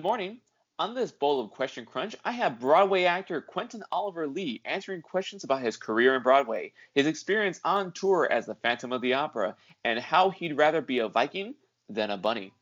[0.00, 0.38] Good morning.
[0.78, 5.44] On this bowl of Question Crunch, I have Broadway actor Quentin Oliver Lee answering questions
[5.44, 9.56] about his career in Broadway, his experience on tour as the Phantom of the Opera,
[9.84, 11.54] and how he'd rather be a Viking
[11.90, 12.54] than a bunny.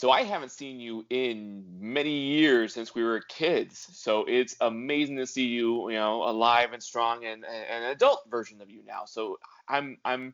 [0.00, 3.86] So I haven't seen you in many years since we were kids.
[3.92, 8.22] So it's amazing to see you, you know, alive and strong and, and an adult
[8.30, 9.04] version of you now.
[9.04, 10.32] So I'm I'm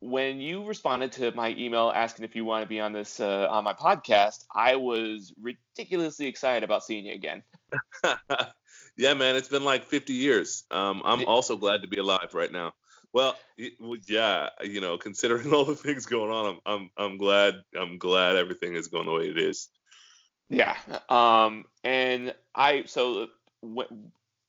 [0.00, 3.46] when you responded to my email asking if you want to be on this uh,
[3.50, 7.42] on my podcast, I was ridiculously excited about seeing you again.
[8.96, 10.64] yeah, man, it's been like 50 years.
[10.70, 12.72] Um, I'm also glad to be alive right now.
[13.16, 17.96] Well, yeah, you know, considering all the things going on, I'm I'm I'm glad I'm
[17.96, 19.70] glad everything is going the way it is.
[20.50, 20.76] Yeah.
[21.08, 21.64] Um.
[21.82, 23.28] And I so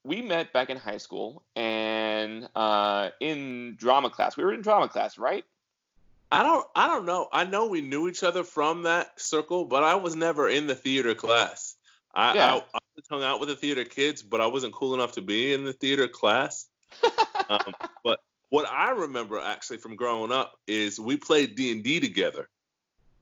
[0.04, 4.36] we met back in high school and uh in drama class.
[4.36, 5.46] We were in drama class, right?
[6.30, 7.30] I don't I don't know.
[7.32, 10.76] I know we knew each other from that circle, but I was never in the
[10.76, 11.78] theater class.
[12.14, 12.56] I, yeah.
[12.56, 15.54] I, I hung out with the theater kids, but I wasn't cool enough to be
[15.54, 16.68] in the theater class.
[17.50, 22.00] um, but what I remember actually from growing up is we played D and D
[22.00, 22.50] together.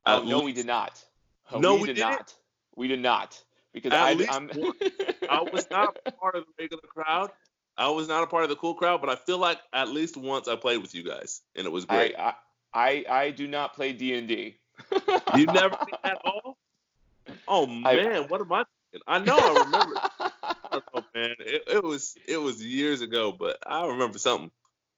[0.05, 0.45] Oh no, least.
[0.45, 1.03] we did not.
[1.51, 2.11] Oh, no, we, we did didn't?
[2.11, 2.33] not.
[2.75, 3.41] We did not
[3.73, 4.11] because I.
[5.29, 7.31] I was not part of the regular crowd.
[7.77, 10.15] I was not a part of the cool crowd, but I feel like at least
[10.15, 12.15] once I played with you guys, and it was great.
[12.17, 12.33] I
[12.73, 14.57] I, I, do not play D and D.
[15.35, 16.57] You never at all.
[17.47, 18.65] Oh man, I, what am I?
[18.91, 19.03] Thinking?
[19.07, 20.01] I know I remember.
[20.93, 24.51] oh man, it, it was it was years ago, but I remember something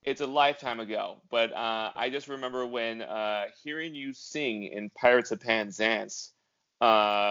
[0.07, 4.89] it's a lifetime ago, but uh, I just remember when uh, hearing you sing in
[4.91, 6.31] Pirates of Penzance
[6.79, 6.85] uh,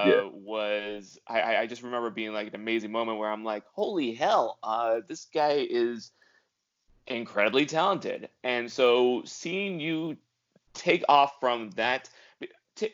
[0.05, 0.29] yeah.
[0.31, 4.59] was I, I just remember being like an amazing moment where I'm like, holy hell,
[4.63, 6.13] uh, this guy is
[7.07, 10.19] incredibly talented, and so seeing you
[10.75, 12.11] take off from that.
[12.75, 12.93] T-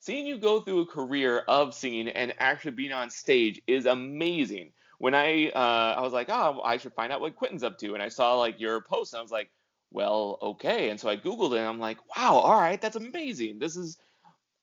[0.00, 4.72] seeing you go through a career of singing and actually being on stage is amazing
[4.98, 7.94] when I uh, I was like, oh, I should find out what Quentin's up to,
[7.94, 9.50] and I saw like your post, and I was like,
[9.90, 13.58] well, okay, and so I googled it, and I'm like, wow, all right, that's amazing.
[13.58, 13.96] This is,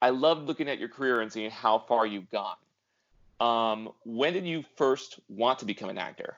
[0.02, 2.58] I love looking at your career and seeing how far you've gone.
[3.40, 6.38] Um, when did you first want to become an actor?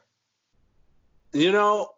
[1.34, 1.94] You know,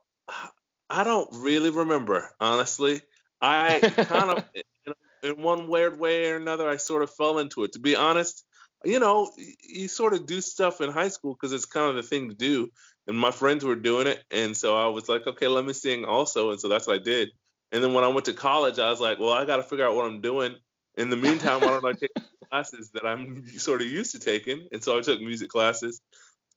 [0.89, 3.01] I don't really remember, honestly.
[3.41, 4.43] I kind of,
[5.23, 7.73] in one weird way or another, I sort of fell into it.
[7.73, 8.43] To be honest,
[8.83, 9.31] you know,
[9.67, 12.35] you sort of do stuff in high school because it's kind of the thing to
[12.35, 12.71] do.
[13.07, 16.05] And my friends were doing it, and so I was like, okay, let me sing
[16.05, 17.29] also, and so that's what I did.
[17.71, 19.85] And then when I went to college, I was like, well, I got to figure
[19.85, 20.55] out what I'm doing.
[20.95, 22.11] In the meantime, why don't I take
[22.49, 24.67] classes that I'm sort of used to taking?
[24.71, 26.01] And so I took music classes.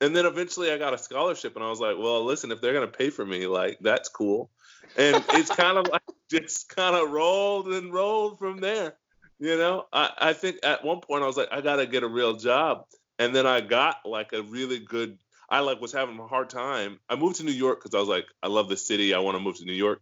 [0.01, 2.75] And then eventually I got a scholarship, and I was like, well, listen, if they're
[2.75, 4.51] gonna pay for me, like that's cool.
[4.97, 8.97] And it's kind of like just kind of rolled and rolled from there.
[9.43, 12.09] You know, I, I think at one point I was like, I gotta get a
[12.09, 12.85] real job,
[13.19, 15.19] and then I got like a really good.
[15.51, 17.01] I like was having a hard time.
[17.09, 19.13] I moved to New York because I was like, I love the city.
[19.13, 20.01] I want to move to New York.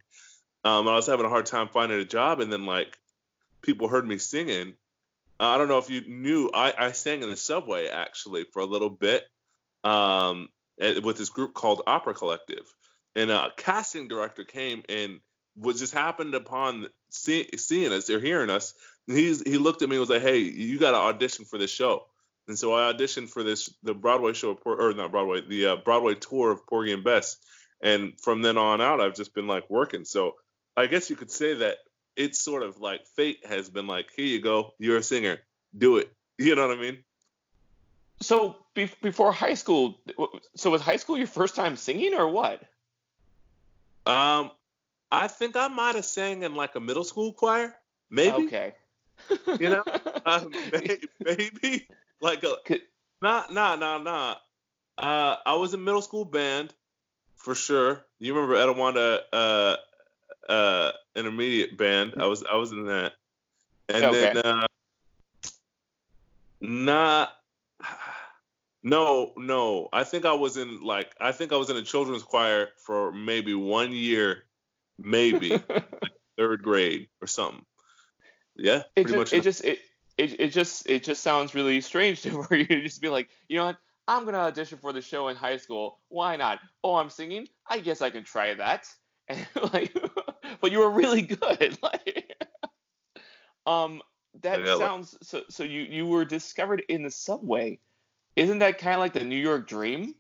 [0.63, 2.99] Um, I was having a hard time finding a job, and then like
[3.63, 4.75] people heard me singing.
[5.41, 8.67] I don't know if you knew, I, I sang in the subway actually for a
[8.67, 9.25] little bit
[9.85, 12.67] um, with this group called Opera Collective.
[13.17, 15.21] And a casting director came and
[15.57, 18.75] was just happened upon see, seeing us or hearing us
[19.07, 21.71] he's he looked at me and was like, "Hey, you got to audition for this
[21.71, 22.07] show."
[22.49, 26.15] And so I auditioned for this the Broadway show or not Broadway the uh, Broadway
[26.15, 27.37] tour of Porgy and Bess,
[27.81, 30.05] and from then on out I've just been like working.
[30.05, 30.37] So
[30.77, 31.79] I guess you could say that
[32.17, 35.39] it's sort of like fate has been like, "Here you go, you're a singer,
[35.77, 37.05] do it." You know what I mean?
[38.23, 40.01] So be- before high school,
[40.57, 42.63] so was high school your first time singing or what?
[44.07, 44.51] Um,
[45.13, 47.77] I think I might have sang in like a middle school choir,
[48.09, 48.47] maybe.
[48.47, 48.73] Okay
[49.59, 49.83] you know,
[50.27, 51.89] uh, maybe, maybe,
[52.21, 52.57] like a
[53.23, 54.37] nah, nah, nah, nah.
[54.99, 56.75] Uh, I was in middle school band
[57.37, 58.05] for sure.
[58.19, 59.77] You remember Etiwanda uh,
[60.49, 62.15] uh, intermediate band?
[62.19, 63.15] I was I was in that,
[63.89, 64.33] and okay.
[64.35, 64.67] then uh,
[66.61, 67.33] not.
[68.83, 69.91] No, no.
[69.93, 73.13] I think I was in like I think I was in a children's choir for
[73.13, 74.45] maybe one year,
[74.99, 75.61] maybe
[76.39, 77.63] third grade or something.
[78.61, 79.33] Yeah, it just, much.
[79.33, 79.79] It just it,
[80.19, 83.57] it it just it just sounds really strange to where you just be like, you
[83.57, 83.79] know what?
[84.07, 85.99] I'm gonna audition for the show in high school.
[86.09, 86.59] Why not?
[86.85, 87.49] Oh, I'm singing.
[87.67, 88.87] I guess I can try that.
[89.31, 89.97] And like,
[90.61, 91.79] but you were really good.
[91.81, 92.35] Like,
[93.65, 94.03] um,
[94.43, 95.43] that yeah, sounds so.
[95.49, 97.79] So you you were discovered in the subway.
[98.35, 100.17] Isn't that kind of like the New York Dream?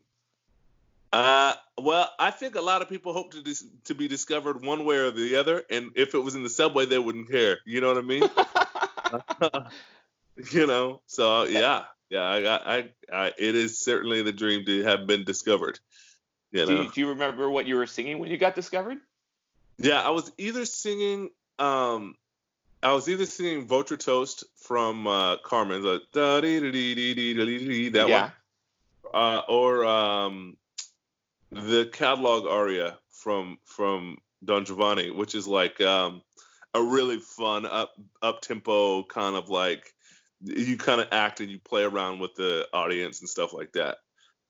[1.12, 4.84] Uh, well, I think a lot of people hope to dis- to be discovered one
[4.84, 7.58] way or the other, and if it was in the subway, they wouldn't care.
[7.64, 8.22] You know what I mean?
[10.52, 15.06] you know, so yeah, yeah, I, I, I, it is certainly the dream to have
[15.06, 15.80] been discovered.
[16.52, 16.66] You know?
[16.66, 18.98] do, you, do you remember what you were singing when you got discovered?
[19.78, 22.16] Yeah, I was either singing, um,
[22.82, 26.02] I was either singing Votre Toast from uh, Carmen, the
[27.90, 28.22] that yeah.
[28.22, 28.32] one,
[29.14, 30.56] uh, or um,
[31.52, 36.22] the catalog aria from from Don Giovanni, which is like um,
[36.74, 37.92] a really fun up
[38.22, 39.92] up tempo kind of like
[40.42, 43.98] you kind of act and you play around with the audience and stuff like that.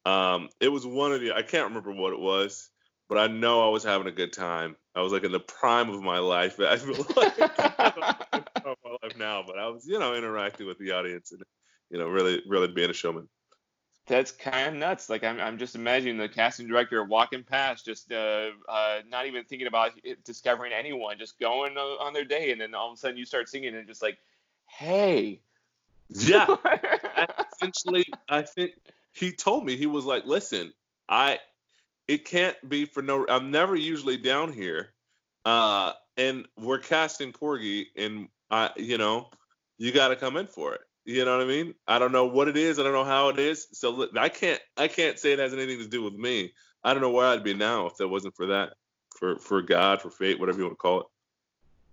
[0.07, 2.71] Um, it was one of the I can't remember what it was,
[3.09, 4.77] but I know I was having a good time.
[4.95, 6.61] I was like in the prime of my life.
[6.61, 11.33] I feel like my life now, but I was you know interacting with the audience
[11.33, 11.43] and
[11.91, 13.29] you know really really being a showman
[14.11, 15.09] that's kind of nuts.
[15.09, 19.45] Like I'm, I'm just imagining the casting director walking past, just uh, uh, not even
[19.45, 19.93] thinking about
[20.25, 23.49] discovering anyone, just going on their day, and then all of a sudden you start
[23.49, 24.19] singing and just like,
[24.67, 25.41] hey.
[26.09, 26.57] Yeah.
[27.55, 28.73] Essentially, I think
[29.13, 30.73] he told me he was like, listen,
[31.09, 31.39] I,
[32.09, 33.25] it can't be for no.
[33.29, 34.89] I'm never usually down here,
[35.45, 39.31] uh, and we're casting Porgy, and I, you know,
[39.79, 40.81] you got to come in for it.
[41.05, 41.75] You know what I mean?
[41.87, 42.79] I don't know what it is.
[42.79, 43.67] I don't know how it is.
[43.73, 46.53] So I can't I can't say it has anything to do with me.
[46.85, 48.75] I don't know where I'd be now if that wasn't for that,
[49.19, 51.07] for for God, for fate, whatever you want to call it.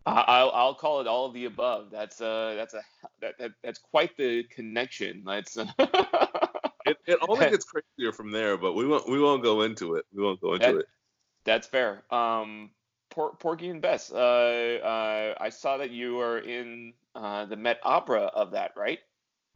[0.06, 1.90] I'll I'll call it all of the above.
[1.92, 2.82] That's uh that's a
[3.22, 5.24] that, that that's quite the connection.
[5.26, 5.58] That's.
[6.88, 10.06] It, it only gets crazier from there, but we won't we won't go into it.
[10.14, 10.86] We won't go into that, it.
[11.44, 12.04] That's fair.
[12.10, 12.70] Um,
[13.18, 14.12] Por- Porgy and Bess.
[14.12, 19.00] Uh, uh, I saw that you were in uh, the Met Opera of that, right?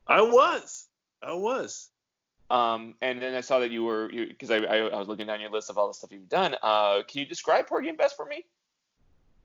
[0.08, 0.88] I was.
[1.22, 1.88] I was.
[2.50, 5.40] Um, and then I saw that you were because I, I, I, was looking down
[5.42, 6.56] your list of all the stuff you've done.
[6.64, 8.44] Uh, can you describe Porgy and Bess for me?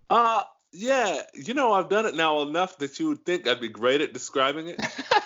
[0.09, 1.21] Uh, yeah.
[1.35, 4.15] You know, I've done it now enough that you would think I'd be great at
[4.15, 4.81] describing it.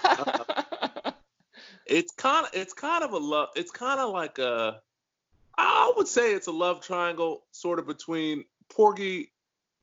[0.04, 1.12] uh,
[1.86, 3.50] it's kind of it's kind of a love.
[3.54, 4.80] It's kind of like a.
[5.56, 9.32] I would say it's a love triangle, sort of between Porgy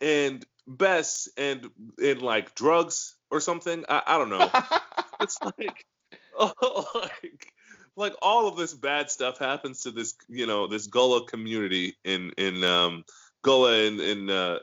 [0.01, 1.69] and Bess and
[2.01, 3.85] in like drugs or something.
[3.87, 4.49] I, I don't know.
[5.21, 5.85] it's like,
[6.39, 7.53] oh, like
[7.95, 12.31] like all of this bad stuff happens to this you know this Gullah community in
[12.37, 13.03] in um,
[13.41, 14.59] Gullah in in uh,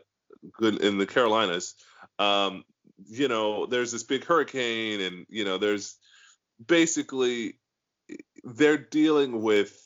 [0.60, 1.74] in the Carolinas.
[2.18, 2.64] Um,
[3.06, 5.96] you know, there's this big hurricane, and you know, there's
[6.64, 7.58] basically
[8.44, 9.80] they're dealing with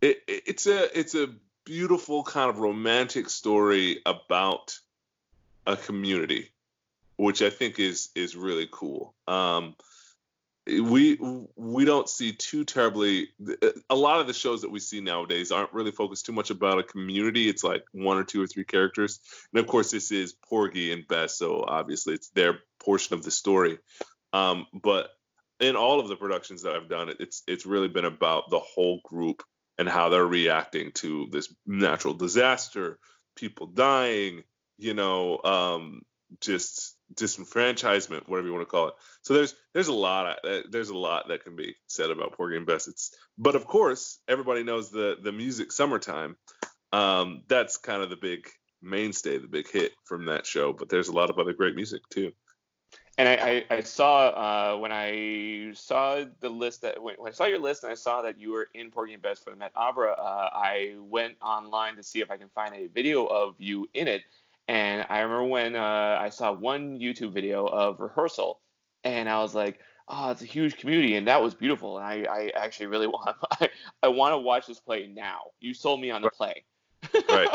[0.00, 1.28] it, it's a it's a
[1.64, 4.78] beautiful kind of romantic story about
[5.66, 6.50] a community,
[7.16, 9.14] which I think is is really cool.
[9.26, 9.76] Um,
[10.66, 11.18] we
[11.56, 13.28] we don't see too terribly
[13.90, 16.78] a lot of the shows that we see nowadays aren't really focused too much about
[16.78, 17.48] a community.
[17.48, 19.18] It's like one or two or three characters.
[19.52, 23.32] And of course this is porgy and bess so obviously it's their portion of the
[23.32, 23.78] story.
[24.32, 25.10] Um, but
[25.62, 29.00] in all of the productions that i've done it's it's really been about the whole
[29.04, 29.42] group
[29.78, 32.98] and how they're reacting to this natural disaster
[33.36, 34.42] people dying
[34.82, 36.02] you know, um,
[36.40, 38.94] just disenfranchisement, whatever you want to call it.
[39.22, 42.32] So there's there's a lot of, uh, there's a lot that can be said about
[42.32, 42.88] Porgy and Bess.
[42.88, 46.36] It's, but of course, everybody knows the the music "Summertime."
[46.92, 48.48] Um, that's kind of the big
[48.82, 50.72] mainstay, the big hit from that show.
[50.72, 52.32] But there's a lot of other great music too.
[53.18, 57.34] And I, I, I saw uh, when I saw the list that when, when, I
[57.34, 59.56] saw your list and I saw that you were in Porgy and Bess for the
[59.56, 63.54] Met Opera, uh, I went online to see if I can find a video of
[63.58, 64.22] you in it
[64.68, 68.60] and I remember when uh, I saw one YouTube video of rehearsal,
[69.04, 72.26] and I was like, "Oh, it's a huge community, and that was beautiful." And I,
[72.30, 73.68] I actually really want, I,
[74.02, 75.50] I want to watch this play now.
[75.60, 76.64] You sold me on the play.
[77.28, 77.48] Right.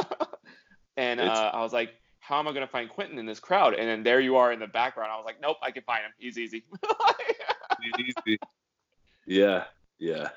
[0.98, 1.94] and uh, I was like,
[2.28, 4.52] "How am I going to find Quentin in this crowd?" And then there you are
[4.52, 5.12] in the background.
[5.12, 6.12] I was like, "Nope, I can find him.
[6.18, 6.64] He's easy."
[8.00, 8.38] easy.
[9.26, 9.66] Yeah,
[10.00, 10.30] yeah.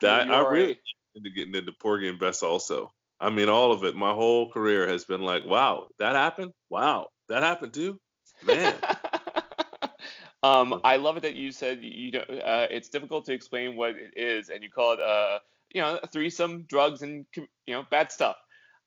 [0.00, 0.78] That I really
[1.14, 2.92] into getting into Porgy and Bess also.
[3.20, 3.94] I mean, all of it.
[3.94, 6.52] My whole career has been like, wow, that happened.
[6.70, 8.00] Wow, that happened too.
[8.44, 8.74] Man.
[10.42, 13.90] um, I love it that you said you know uh, it's difficult to explain what
[13.90, 15.38] it is, and you call it uh,
[15.72, 18.36] you know, threesome, drugs, and you know, bad stuff.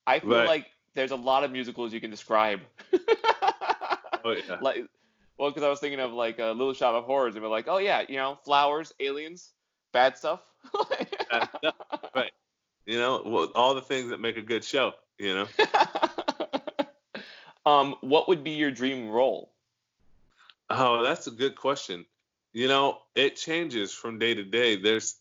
[0.07, 0.47] I feel right.
[0.47, 2.61] like there's a lot of musicals you can describe.
[4.23, 4.57] oh yeah.
[4.61, 4.85] Like,
[5.37, 7.67] well, because I was thinking of like a Little Shop of Horrors, and we're like,
[7.67, 9.51] oh yeah, you know, flowers, aliens,
[9.91, 10.41] bad stuff.
[11.29, 11.75] bad stuff.
[12.15, 12.31] Right.
[12.85, 14.93] You know, well, all the things that make a good show.
[15.19, 15.47] You know.
[17.65, 19.51] um, what would be your dream role?
[20.69, 22.05] Oh, that's a good question.
[22.53, 24.77] you know, it changes from day to day.
[24.77, 25.17] There's,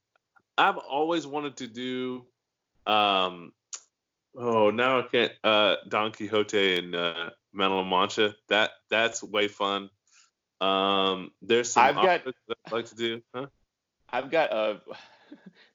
[0.57, 2.25] I've always wanted to do,
[2.87, 3.52] um,
[4.37, 8.35] oh, now I can't, uh, Don Quixote and uh, La Mancha.
[8.49, 9.91] That that's way fun.
[10.61, 13.23] Um, there's some I've got, I'd like to do.
[13.35, 13.47] Huh?
[14.11, 14.81] I've got a.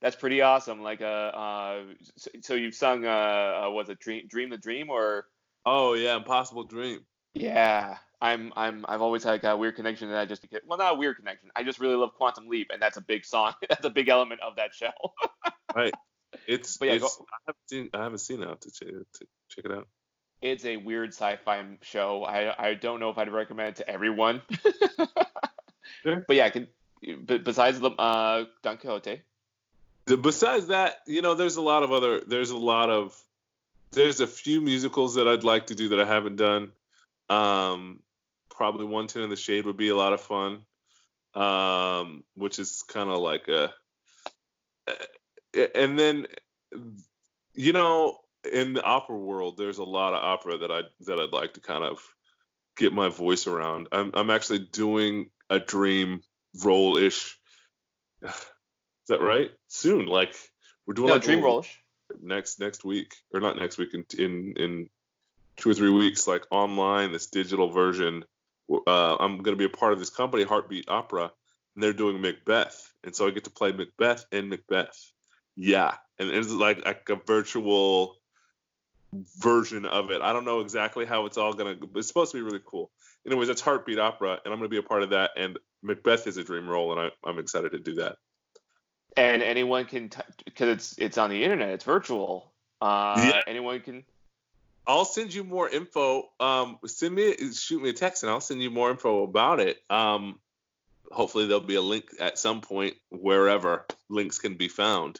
[0.01, 0.81] That's pretty awesome.
[0.81, 1.81] Like, uh, uh
[2.15, 5.25] so, so you've sung, uh, uh, was it Dream, Dream the Dream or?
[5.65, 7.01] Oh yeah, Impossible Dream.
[7.33, 10.77] Yeah, I'm I'm I've always had like a weird connection to that just because well
[10.77, 11.49] not a weird connection.
[11.55, 13.53] I just really love Quantum Leap and that's a big song.
[13.69, 14.91] that's a big element of that show.
[15.75, 15.93] right.
[16.47, 19.65] It's, but yeah, it's go, I haven't seen I haven't seen it to, to check
[19.65, 19.87] it out.
[20.41, 22.23] It's a weird sci-fi show.
[22.23, 24.41] I I don't know if I'd recommend it to everyone.
[26.03, 26.23] sure.
[26.27, 26.67] But yeah, can,
[27.25, 29.21] but besides the uh, Don Quixote.
[30.05, 33.19] Besides that, you know, there's a lot of other there's a lot of
[33.91, 36.71] there's a few musicals that I'd like to do that I haven't done.
[37.29, 37.99] Um,
[38.49, 40.61] probably One Ten in the Shade would be a lot of fun,
[41.35, 43.71] um, which is kind of like a.
[45.75, 46.27] And then,
[47.53, 48.17] you know,
[48.51, 51.61] in the opera world, there's a lot of opera that I that I'd like to
[51.61, 51.99] kind of
[52.77, 53.87] get my voice around.
[53.91, 56.21] I'm I'm actually doing a dream
[56.63, 57.37] role ish.
[58.23, 58.33] Is
[59.07, 59.51] that right?
[59.67, 60.35] Soon, like
[60.85, 61.65] we're doing no, like dream role
[62.21, 64.89] next next week or not next week in in in
[65.57, 68.23] two or three weeks, like online, this digital version.
[68.71, 71.31] Uh, I'm going to be a part of this company, Heartbeat Opera,
[71.75, 75.11] and they're doing Macbeth, and so I get to play Macbeth and Macbeth.
[75.61, 78.15] Yeah, and it's like like a virtual
[79.39, 80.21] version of it.
[80.21, 82.91] I don't know exactly how it's all gonna, but it's supposed to be really cool.
[83.25, 85.31] Anyways, it's Heartbeat Opera, and I'm gonna be a part of that.
[85.35, 88.17] And Macbeth is a dream role, and I, I'm excited to do that.
[89.17, 90.09] And anyone can,
[90.45, 92.53] because t- it's it's on the internet, it's virtual.
[92.81, 93.41] Uh, yeah.
[93.45, 94.05] Anyone can
[94.89, 96.29] I'll send you more info.
[96.39, 99.77] Um, send me, shoot me a text, and I'll send you more info about it.
[99.87, 100.39] Um,
[101.11, 105.19] hopefully, there'll be a link at some point wherever links can be found.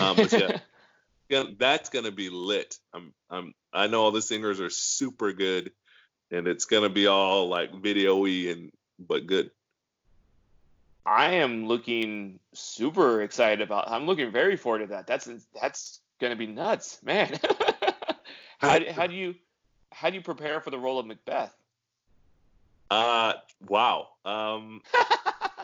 [0.00, 0.58] Um, but yeah,
[1.28, 2.78] yeah, that's gonna be lit.
[2.92, 5.72] I'm, I'm, I know all the singers are super good,
[6.30, 9.50] and it's gonna be all like video-y and but good.
[11.06, 13.90] I am looking super excited about.
[13.90, 15.06] I'm looking very forward to that.
[15.06, 15.28] That's
[15.60, 17.38] that's gonna be nuts, man.
[18.60, 19.36] How, how do you
[19.92, 21.54] how do you prepare for the role of Macbeth?
[22.90, 23.34] Uh,
[23.68, 24.08] wow.
[24.24, 24.80] Um,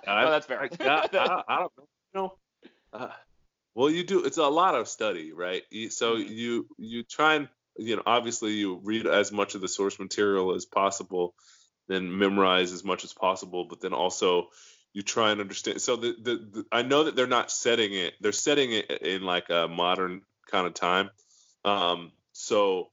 [0.07, 0.63] I, that's fair.
[0.63, 1.73] I, I, I, don't
[2.15, 2.35] know.
[2.93, 3.09] Uh,
[3.75, 4.25] well, you do.
[4.25, 5.63] It's a lot of study, right?
[5.91, 6.33] So mm-hmm.
[6.33, 10.55] you you try and you know obviously you read as much of the source material
[10.55, 11.35] as possible,
[11.89, 14.49] then memorize as much as possible, but then also
[14.93, 15.83] you try and understand.
[15.83, 18.15] So the, the, the I know that they're not setting it.
[18.21, 21.11] They're setting it in like a modern kind of time.
[21.65, 22.91] Um, so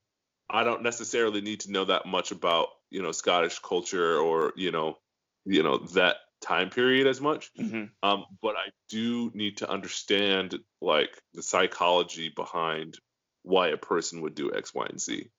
[0.50, 4.72] I don't necessarily need to know that much about you know Scottish culture or you
[4.72, 4.98] know
[5.46, 7.52] you know that time period as much.
[7.60, 7.86] Mm-hmm.
[8.04, 12.98] Um, but I do need to understand like the psychology behind
[13.44, 15.30] why a person would do X, Y, and Z.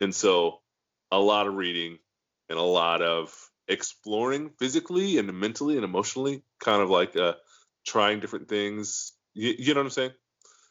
[0.00, 0.60] And so
[1.10, 1.98] a lot of reading
[2.48, 3.34] and a lot of
[3.68, 7.34] exploring physically and mentally and emotionally, kind of like uh,
[7.86, 9.12] trying different things.
[9.34, 10.10] You, you know what I'm saying?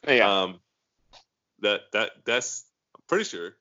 [0.06, 0.42] Yeah.
[0.42, 0.60] Um,
[1.60, 2.64] that that that's
[2.96, 3.54] I'm pretty sure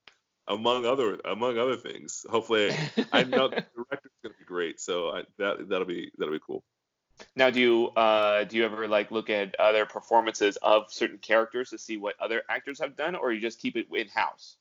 [0.48, 2.26] among other among other things.
[2.30, 2.72] Hopefully,
[3.12, 4.09] I know the be
[4.50, 6.64] great, so I, that that'll be that'll be cool.
[7.36, 11.70] Now, do you uh, do you ever like look at other performances of certain characters
[11.70, 14.58] to see what other actors have done, or you just keep it in house?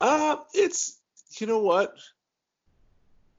[0.00, 0.98] Uh, it's
[1.38, 1.96] you know what,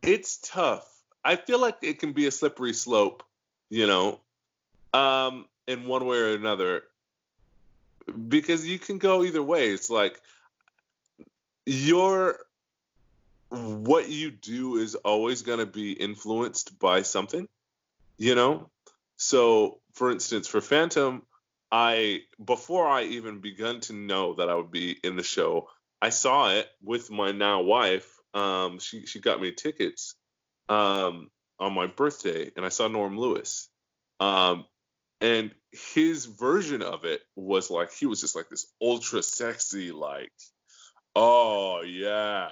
[0.02, 0.88] it's tough.
[1.24, 3.24] I feel like it can be a slippery slope,
[3.70, 4.20] you know,
[4.94, 6.84] um, in one way or another,
[8.28, 9.70] because you can go either way.
[9.70, 10.20] It's like
[11.66, 12.40] your
[13.54, 17.48] what you do is always going to be influenced by something,
[18.18, 18.70] you know?
[19.16, 21.22] So, for instance, for Phantom,
[21.72, 25.70] I before I even begun to know that I would be in the show,
[26.02, 28.12] I saw it with my now wife.
[28.34, 30.16] Um, she she got me tickets
[30.68, 31.30] um,
[31.60, 33.70] on my birthday, and I saw Norm Lewis.
[34.20, 34.66] Um,
[35.22, 40.32] and his version of it was like he was just like this ultra sexy, like
[41.16, 42.50] oh yeah,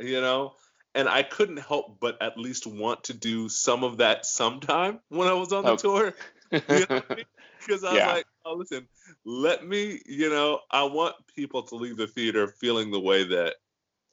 [0.00, 0.54] you know.
[0.94, 5.28] And I couldn't help but at least want to do some of that sometime when
[5.28, 5.82] I was on the okay.
[5.82, 6.14] tour.
[6.50, 7.24] You know I mean?
[7.60, 8.12] Because I was yeah.
[8.12, 8.88] like, oh, listen,
[9.26, 13.56] let me, you know, I want people to leave the theater feeling the way that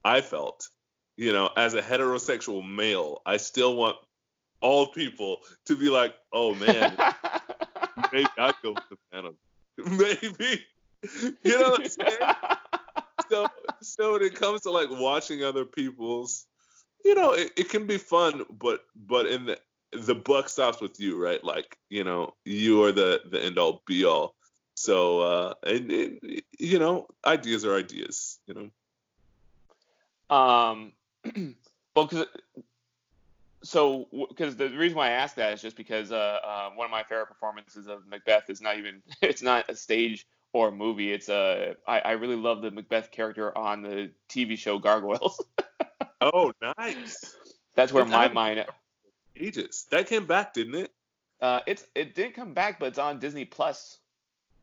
[0.04, 0.68] I felt.
[1.16, 3.96] You know, as a heterosexual male, I still want
[4.60, 5.38] all people
[5.68, 6.98] to be like, oh man,
[8.12, 9.38] maybe I go with the Phantom.
[9.78, 10.66] Maybe.
[11.44, 12.18] You know what I'm saying?
[13.30, 13.48] So,
[13.82, 16.46] so when it comes to like watching other people's,
[17.04, 19.60] you know, it, it can be fun, but but in the
[19.92, 21.44] the buck stops with you, right?
[21.44, 24.36] Like you know, you are the the end all be all.
[24.76, 28.40] So uh, and, and you know, ideas are ideas.
[28.48, 28.72] You
[30.30, 30.36] know.
[30.36, 30.94] Um,
[31.96, 32.26] well, because
[33.66, 36.92] so because the reason why I ask that is just because uh, uh, one of
[36.92, 41.12] my favorite performances of Macbeth is not even it's not a stage or movie.
[41.12, 45.44] It's a uh, I, I really love the Macbeth character on the TV show Gargoyles.
[46.22, 47.36] oh, nice.
[47.76, 48.66] That's where it's my mind.
[49.36, 50.94] Ages that came back, didn't it?
[51.42, 53.98] Uh, it's it didn't come back, but it's on Disney Plus.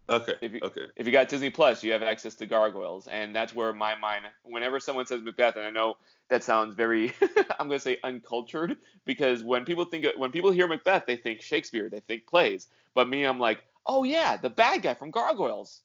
[0.08, 0.32] Okay.
[0.40, 0.86] If you, okay.
[0.96, 4.24] If you got Disney Plus, you have access to Gargoyles, and that's where my mind.
[4.44, 5.98] Whenever someone says Macbeth, and I know
[6.30, 7.12] that sounds very,
[7.60, 11.42] I'm going to say uncultured, because when people think when people hear Macbeth, they think
[11.42, 12.68] Shakespeare, they think plays.
[12.94, 15.80] But me, I'm like, oh yeah, the bad guy from Gargoyles.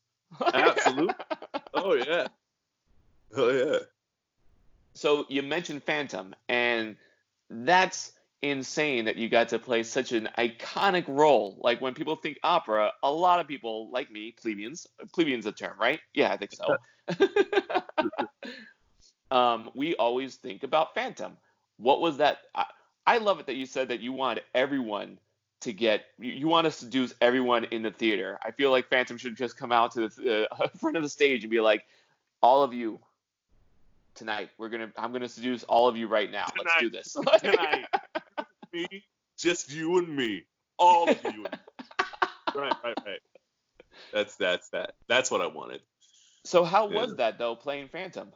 [0.53, 1.13] Absolutely.
[1.73, 2.27] oh yeah.
[3.35, 3.79] Oh yeah.
[4.93, 6.95] So you mentioned Phantom, and
[7.49, 11.57] that's insane that you got to play such an iconic role.
[11.61, 15.77] Like when people think opera, a lot of people like me, plebeians, plebeians a term,
[15.79, 15.99] right?
[16.13, 16.77] Yeah, I think so.
[19.35, 21.37] um, we always think about Phantom.
[21.77, 22.39] What was that?
[22.55, 22.65] I,
[23.05, 25.19] I, love it that you said that you wanted everyone
[25.61, 28.37] to get, you, you want to seduce everyone in the theater.
[28.43, 31.43] I feel like Phantom should just come out to the uh, front of the stage
[31.43, 31.85] and be like,
[32.41, 32.99] all of you,
[34.13, 34.49] tonight.
[34.57, 34.91] We're gonna.
[34.97, 36.45] I'm gonna seduce all of you right now.
[36.45, 36.63] Tonight.
[36.65, 37.17] Let's do this.
[37.41, 37.85] tonight
[38.77, 39.03] me,
[39.37, 40.43] just you and me,
[40.77, 41.45] all of you.
[42.55, 43.21] right, right, right.
[44.13, 44.95] That's that's that.
[45.07, 45.81] That's what I wanted.
[46.43, 47.01] So how yeah.
[47.01, 48.31] was that though, playing Phantom?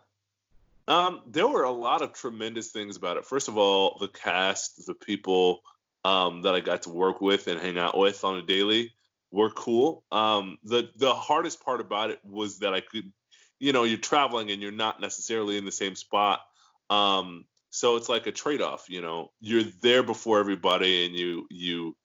[0.88, 3.25] Um, there were a lot of tremendous things about it.
[3.25, 5.62] First of all, the cast, the people
[6.03, 8.93] um, that I got to work with and hang out with on a daily
[9.31, 10.03] were cool.
[10.12, 13.12] Um, the the hardest part about it was that I could,
[13.60, 16.41] you know, you're traveling and you're not necessarily in the same spot.
[16.89, 21.96] Um, so it's like a trade-off you know you're there before everybody and you you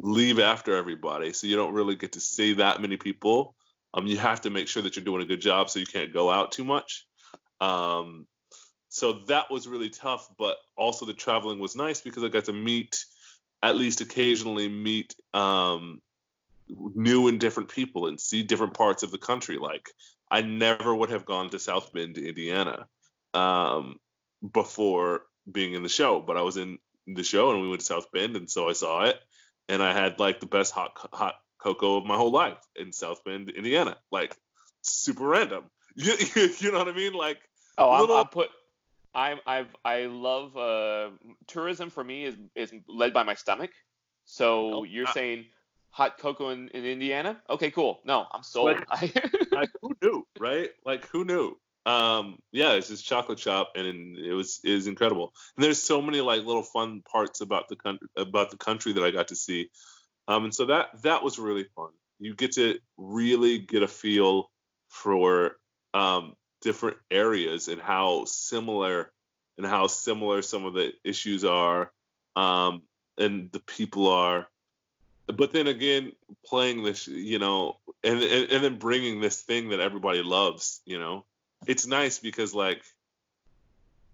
[0.00, 3.56] leave after everybody so you don't really get to see that many people
[3.94, 6.12] um you have to make sure that you're doing a good job so you can't
[6.12, 7.06] go out too much
[7.60, 8.26] um
[8.88, 12.52] so that was really tough but also the traveling was nice because i got to
[12.52, 13.04] meet
[13.64, 16.00] at least occasionally meet um
[16.68, 19.90] new and different people and see different parts of the country like
[20.30, 22.86] i never would have gone to south bend indiana
[23.34, 23.98] um
[24.52, 27.86] before being in the show, but I was in the show and we went to
[27.86, 29.18] South Bend, and so I saw it,
[29.68, 33.24] and I had like the best hot hot cocoa of my whole life in South
[33.24, 33.96] Bend, Indiana.
[34.10, 34.36] Like
[34.82, 35.64] super random.
[35.96, 36.12] You,
[36.58, 37.12] you know what I mean?
[37.12, 37.38] Like
[37.78, 38.10] oh, I'm.
[38.10, 38.48] I'm put.
[39.14, 41.10] I'm I've I love uh,
[41.46, 43.70] tourism for me is is led by my stomach.
[44.24, 45.44] So oh, you're I, saying
[45.90, 47.40] hot cocoa in, in Indiana?
[47.48, 48.00] Okay, cool.
[48.04, 48.78] No, I'm sold.
[48.90, 50.70] Like, like who knew, right?
[50.84, 51.56] Like who knew?
[51.86, 56.20] um yeah it's this chocolate shop and it was is incredible and there's so many
[56.20, 59.68] like little fun parts about the country about the country that i got to see
[60.28, 64.50] um and so that that was really fun you get to really get a feel
[64.88, 65.56] for
[65.92, 69.12] um different areas and how similar
[69.56, 71.92] and how similar some of the issues are
[72.34, 72.82] um
[73.18, 74.48] and the people are
[75.26, 76.10] but then again
[76.44, 80.98] playing this you know and, and and then bringing this thing that everybody loves you
[80.98, 81.24] know
[81.66, 82.82] it's nice because like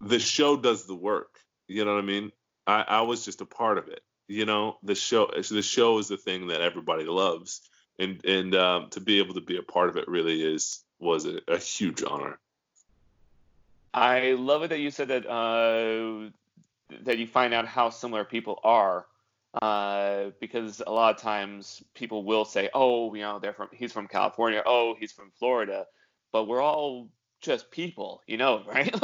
[0.00, 1.38] the show does the work.
[1.68, 2.32] You know what I mean?
[2.66, 4.00] I, I was just a part of it.
[4.28, 7.62] You know, the show the show is the thing that everybody loves,
[7.98, 11.26] and and um, to be able to be a part of it really is was
[11.26, 12.38] a, a huge honor.
[13.92, 16.30] I love it that you said that uh,
[17.02, 19.06] that you find out how similar people are,
[19.60, 23.92] uh, because a lot of times people will say, "Oh, you know, they're from he's
[23.92, 24.62] from California.
[24.64, 25.86] Oh, he's from Florida,"
[26.32, 27.08] but we're all
[27.40, 28.94] just people, you know, right?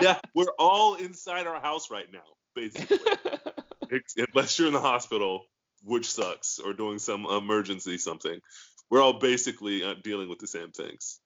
[0.00, 2.20] yeah, we're all inside our house right now,
[2.54, 2.98] basically.
[4.34, 5.46] Unless you're in the hospital,
[5.84, 8.40] which sucks, or doing some emergency something.
[8.92, 11.18] We're all basically uh, dealing with the same things.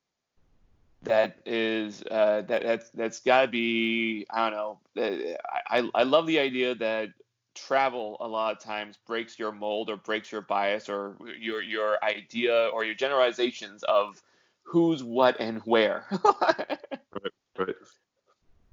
[1.02, 4.78] That is uh, that that's that's got to be I don't know.
[4.96, 5.36] Uh,
[5.68, 7.08] I I love the idea that
[7.56, 11.98] travel a lot of times breaks your mold or breaks your bias or your your
[12.04, 14.22] idea or your generalizations of
[14.62, 16.06] who's what and where.
[16.24, 17.74] right, right.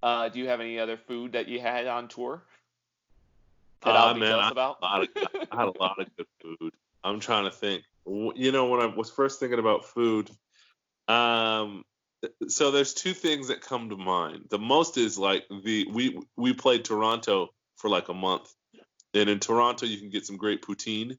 [0.04, 2.44] Uh, do you have any other food that you had on tour?
[3.82, 4.78] That uh, man, I, about?
[4.84, 5.08] Of,
[5.52, 6.74] I had a lot of good food.
[7.04, 7.86] I'm trying to think.
[8.06, 10.30] You know, when I was first thinking about food,
[11.08, 11.84] um,
[12.48, 14.48] so there's two things that come to mind.
[14.50, 18.54] The most is like the we we played Toronto for like a month,
[19.14, 21.18] and in Toronto you can get some great poutine,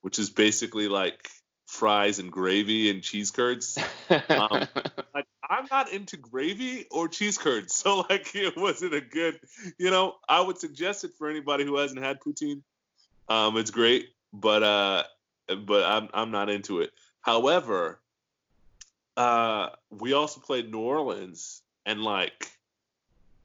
[0.00, 1.28] which is basically like
[1.66, 3.78] fries and gravy and cheese curds.
[4.08, 4.68] Um,
[5.14, 9.38] I, I'm not into gravy or cheese curds, so like it wasn't a good.
[9.78, 12.62] You know, I would suggest it for anybody who hasn't had poutine.
[13.28, 15.02] Um, it's great, but uh,
[15.46, 16.92] but I'm I'm not into it.
[17.20, 18.00] However,
[19.16, 22.50] uh, we also played New Orleans, and like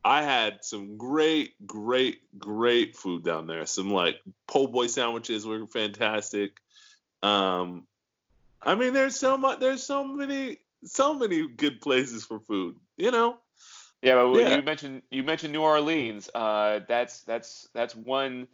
[0.03, 3.65] I had some great, great, great food down there.
[3.65, 6.59] Some like po' boy sandwiches were fantastic.
[7.21, 7.85] Um,
[8.61, 9.59] I mean, there's so much.
[9.59, 12.77] There's so many, so many good places for food.
[12.97, 13.37] You know.
[14.01, 14.55] Yeah, but yeah.
[14.55, 16.29] you mentioned you mentioned New Orleans.
[16.33, 18.47] Uh, that's that's that's one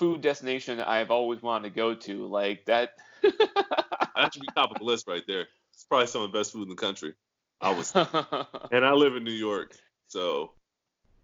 [0.00, 2.26] food destination I've always wanted to go to.
[2.26, 2.94] Like that.
[3.22, 5.46] that should be top of the list right there.
[5.74, 7.12] It's probably some of the best food in the country.
[7.60, 9.76] I was, and I live in New York,
[10.08, 10.52] so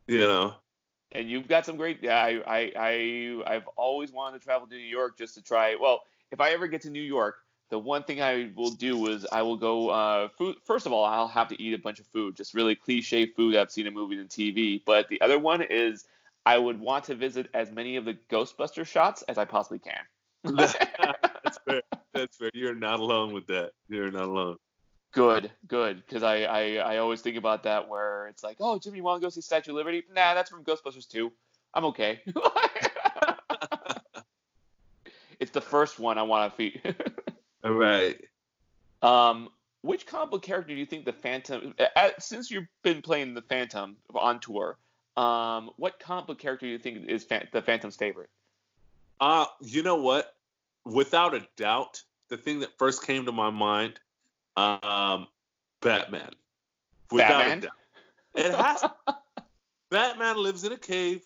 [0.06, 0.54] you know.
[1.12, 2.00] And you've got some great.
[2.02, 5.76] Yeah, I, I, I, I've always wanted to travel to New York just to try.
[5.80, 7.36] Well, if I ever get to New York,
[7.70, 9.88] the one thing I will do is I will go.
[9.88, 10.56] Uh, food.
[10.66, 13.56] First of all, I'll have to eat a bunch of food, just really cliche food
[13.56, 14.82] I've seen in movies and TV.
[14.84, 16.04] But the other one is
[16.46, 19.98] I would want to visit as many of the Ghostbuster shots as I possibly can.
[20.44, 20.74] That's
[21.58, 21.82] fair.
[22.14, 22.50] That's fair.
[22.54, 23.72] You're not alone with that.
[23.88, 24.56] You're not alone.
[25.12, 26.04] Good, good.
[26.06, 29.20] Because I, I, I always think about that where it's like, oh, Jimmy, you want
[29.20, 30.04] to go see Statue of Liberty?
[30.14, 31.32] Nah, that's from Ghostbusters 2.
[31.74, 32.20] I'm okay.
[35.40, 36.80] it's the first one I want to see.
[37.64, 38.20] All right.
[39.02, 39.48] Um,
[39.82, 41.74] which comic book character do you think the Phantom?
[41.96, 44.78] Uh, since you've been playing the Phantom on tour,
[45.16, 48.30] um, what comic book character do you think is the Phantom's favorite?
[49.20, 50.34] Uh, you know what?
[50.84, 53.98] Without a doubt, the thing that first came to my mind
[54.56, 55.26] um,
[55.80, 56.30] Batman.
[57.10, 57.58] Without Batman?
[57.58, 57.72] a doubt.
[58.34, 58.84] It has.
[59.90, 61.22] Batman lives in a cave.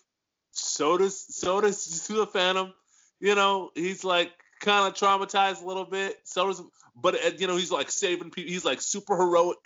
[0.53, 2.73] So does so does the Phantom.
[3.21, 6.21] You know, he's like kind of traumatized a little bit.
[6.25, 6.63] So does,
[6.95, 8.53] but uh, you know, he's like saving people.
[8.53, 9.59] He's like super heroic.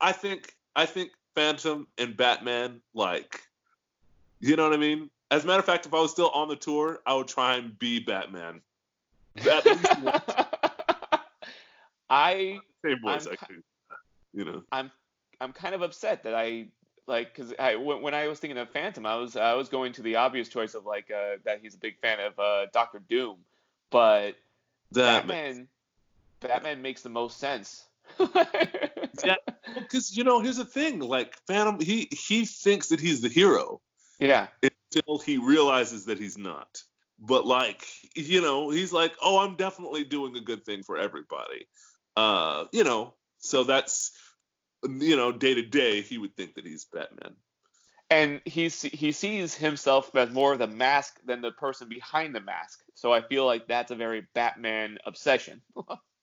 [0.00, 3.42] I think I think Phantom and Batman like,
[4.40, 5.10] you know what I mean.
[5.30, 7.56] As a matter of fact, if I was still on the tour, I would try
[7.56, 8.60] and be Batman.
[12.10, 13.62] I same voice, actually.
[14.32, 14.90] You know, I'm
[15.40, 16.66] I'm kind of upset that I
[17.06, 19.92] like because I when, when I was thinking of Phantom, I was I was going
[19.94, 23.00] to the obvious choice of like uh, that he's a big fan of uh, Doctor
[23.08, 23.38] Doom,
[23.90, 24.36] but
[24.92, 25.68] that Batman makes...
[26.40, 27.84] Batman makes the most sense.
[29.24, 29.36] Yeah,
[29.74, 33.80] because you know here's the thing, like Phantom, he he thinks that he's the hero.
[34.18, 34.48] Yeah.
[34.62, 36.82] Until he realizes that he's not.
[37.18, 41.66] But like, you know, he's like, oh, I'm definitely doing a good thing for everybody.
[42.16, 44.12] Uh, you know, so that's
[44.88, 47.34] you know, day to day, he would think that he's Batman.
[48.10, 52.40] And he he sees himself as more of the mask than the person behind the
[52.40, 52.80] mask.
[52.94, 55.62] So I feel like that's a very Batman obsession.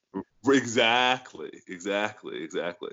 [0.46, 2.92] exactly, exactly, exactly.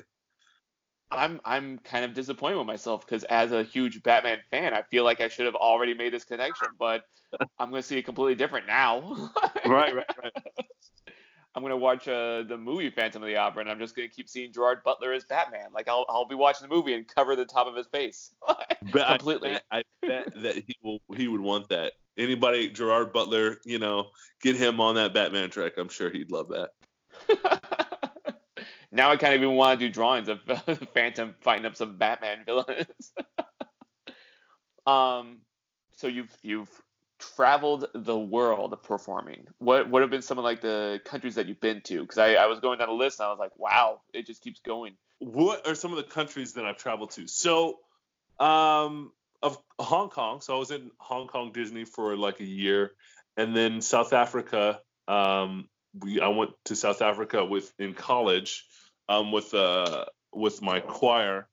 [1.11, 5.05] I'm I'm kind of disappointed with myself because as a huge Batman fan, I feel
[5.05, 7.05] like I should have already made this connection, but
[7.59, 9.31] I'm going to see it completely different now.
[9.67, 10.33] right, right, right.
[11.55, 14.29] I'm gonna watch uh, the movie Phantom of the Opera, and I'm just gonna keep
[14.29, 15.71] seeing Gerard Butler as Batman.
[15.75, 18.33] Like I'll I'll be watching the movie and cover the top of his face
[18.93, 19.59] completely.
[19.71, 21.95] I bet, I bet that he will he would want that.
[22.17, 25.73] Anybody Gerard Butler, you know, get him on that Batman track.
[25.79, 26.71] I'm sure he'd love that.
[28.93, 30.41] now I kind of even want to do drawings of
[30.95, 33.13] Phantom fighting up some Batman villains.
[34.87, 35.39] um,
[35.97, 36.71] so you've you've
[37.19, 41.61] traveled the world performing, what what have been some of like the countries that you've
[41.61, 42.01] been to?
[42.01, 44.43] Because I, I was going down a list and I was like, wow, it just
[44.43, 44.95] keeps going.
[45.19, 47.27] What are some of the countries that I've traveled to?
[47.27, 47.79] So,
[48.39, 49.13] um,
[49.43, 50.41] of Hong Kong.
[50.41, 52.93] So I was in Hong Kong Disney for like a year,
[53.37, 54.81] and then South Africa.
[55.07, 58.67] Um, we I went to South Africa with in college,
[59.09, 61.47] um, with uh with my choir.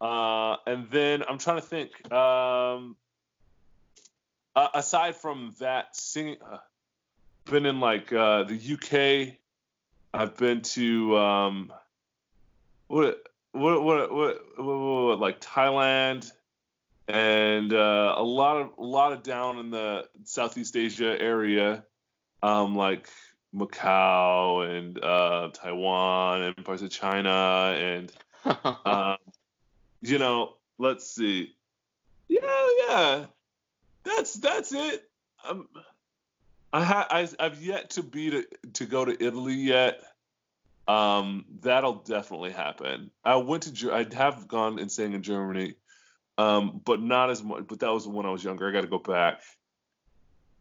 [0.00, 2.12] Uh, and then I'm trying to think.
[2.12, 2.96] Um,
[4.54, 6.58] uh, aside from that, singing, uh,
[7.44, 9.36] been in like uh, the UK.
[10.14, 11.72] I've been to um,
[12.88, 16.30] what, what, what, what, what, like Thailand,
[17.08, 21.84] and uh, a lot of a lot of down in the Southeast Asia area,
[22.42, 23.08] um, like
[23.54, 28.12] Macau and uh, Taiwan and parts of China and
[28.84, 29.16] um,
[30.00, 31.54] you know, let's see.
[32.28, 33.24] Yeah, yeah
[34.04, 35.08] that's that's it.
[35.48, 35.68] Um,
[36.72, 40.00] I ha- I, I've yet to be to, to go to Italy yet.
[40.88, 43.10] Um, that'll definitely happen.
[43.24, 45.74] I went to I have gone and sang in Germany,
[46.38, 47.66] um, but not as much.
[47.68, 48.68] But that was when I was younger.
[48.68, 49.40] I got to go back.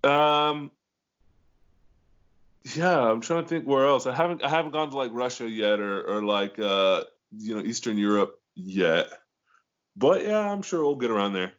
[0.03, 0.71] Um,
[2.75, 4.05] yeah, I'm trying to think where else.
[4.05, 7.03] I haven't I haven't gone to like Russia yet, or or like uh
[7.35, 9.09] you know Eastern Europe yet,
[9.95, 11.53] but yeah, I'm sure we'll get around there.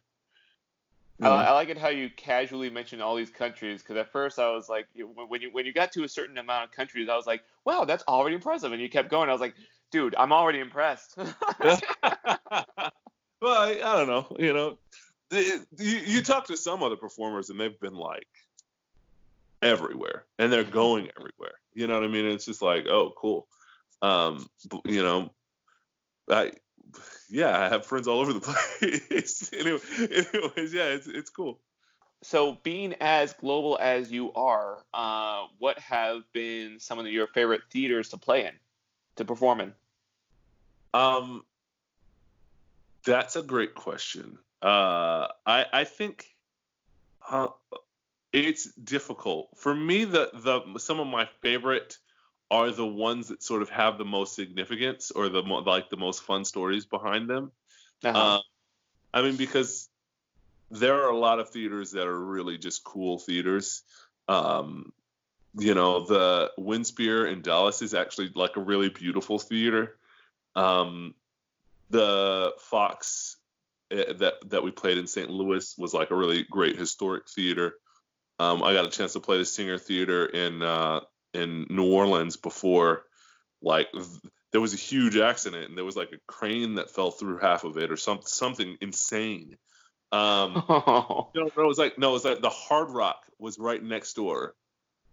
[1.21, 4.51] I, I like it how you casually mentioned all these countries because at first I
[4.51, 7.27] was like, when you when you got to a certain amount of countries, I was
[7.27, 9.29] like, wow, that's already impressive, and you kept going.
[9.29, 9.55] I was like,
[9.91, 11.15] dude, I'm already impressed.
[11.17, 11.31] well,
[13.43, 14.77] I, I, don't know, you know,
[15.31, 18.27] you, you talk to some other performers and they've been like
[19.63, 21.55] everywhere, and they're going everywhere.
[21.73, 22.25] You know what I mean?
[22.25, 23.47] It's just like, oh, cool.
[24.01, 24.47] Um,
[24.85, 25.31] you know,
[26.29, 26.51] I
[27.29, 28.39] yeah, I have friends all over the
[29.09, 29.49] place.
[29.53, 31.59] anyway, anyways, yeah, it's it's cool.
[32.21, 37.61] So, being as global as you are, uh, what have been some of your favorite
[37.69, 38.53] theaters to play in,
[39.17, 39.73] to perform in?
[40.93, 41.43] Um,
[43.05, 44.37] that's a great question.
[44.61, 46.25] Uh, I I think
[47.29, 47.47] uh,
[48.33, 50.05] it's difficult for me.
[50.05, 51.97] The the some of my favorite
[52.51, 55.97] are the ones that sort of have the most significance or the mo- like the
[55.97, 57.51] most fun stories behind them.
[58.03, 58.19] Uh-huh.
[58.19, 58.39] Uh,
[59.13, 59.87] I mean, because
[60.71, 63.83] there are a lot of theaters that are really just cool theaters.
[64.27, 64.91] Um,
[65.57, 69.97] you know, the Winspear in Dallas is actually like a really beautiful theater.
[70.55, 71.13] Um,
[71.91, 73.37] the Fox
[73.91, 75.29] uh, that that we played in St.
[75.29, 77.75] Louis was like a really great historic theater.
[78.39, 81.01] Um, I got a chance to play the Saenger Theater in uh,
[81.33, 83.03] in New Orleans before,
[83.61, 83.89] like
[84.51, 87.63] there was a huge accident and there was like a crane that fell through half
[87.63, 89.57] of it or some, something insane.
[90.11, 91.31] Um, oh.
[91.35, 94.13] you know, it was like no, it was like the Hard Rock was right next
[94.13, 94.53] door,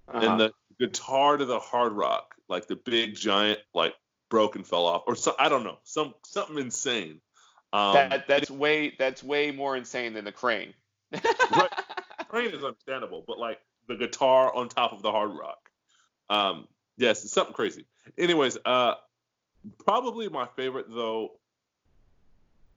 [0.07, 0.27] uh-huh.
[0.27, 3.95] and the guitar to the Hard Rock, like the big giant, like
[4.29, 7.23] broke and fell off, or so I don't know, some something insane.
[7.73, 10.75] Um, that that's way that's way more insane than the crane.
[11.13, 11.71] right,
[12.31, 15.71] crane is understandable, but like the guitar on top of the Hard Rock.
[16.31, 17.85] Um, yes, it's something crazy.
[18.17, 18.95] Anyways, uh,
[19.85, 21.33] probably my favorite though,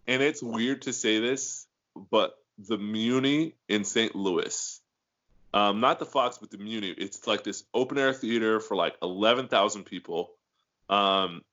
[0.07, 1.67] and it's weird to say this,
[2.09, 4.15] but the Muny in St.
[4.15, 4.81] Louis.
[5.53, 6.95] Um, not the Fox, but the Muny.
[6.97, 10.31] It's like this open air theater for like 11,000 people.
[10.89, 11.43] Um,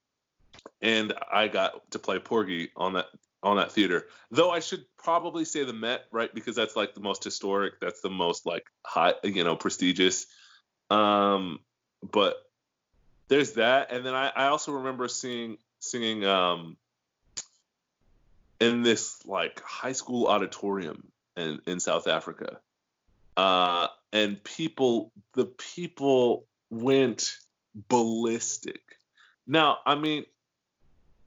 [0.81, 3.07] and I got to play Porgy on that
[3.43, 4.07] on that theater.
[4.31, 6.33] Though I should probably say the Met, right?
[6.35, 7.81] Because that's like the most historic.
[7.81, 10.27] That's the most like high, you know, prestigious.
[10.91, 11.61] Um,
[12.03, 12.37] but
[13.29, 16.77] there's that, and then I, I also remember seeing singing um,
[18.61, 22.59] in this like high school auditorium in in South Africa,
[23.37, 27.37] uh, and people the people went
[27.89, 28.81] ballistic.
[29.47, 30.25] Now, I mean,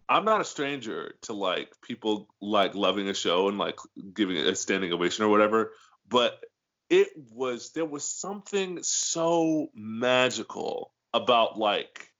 [0.10, 3.78] I'm not a stranger to like people like loving a show and like
[4.13, 5.72] giving a standing ovation or whatever,
[6.10, 6.44] but
[6.89, 12.12] it was there was something so magical about like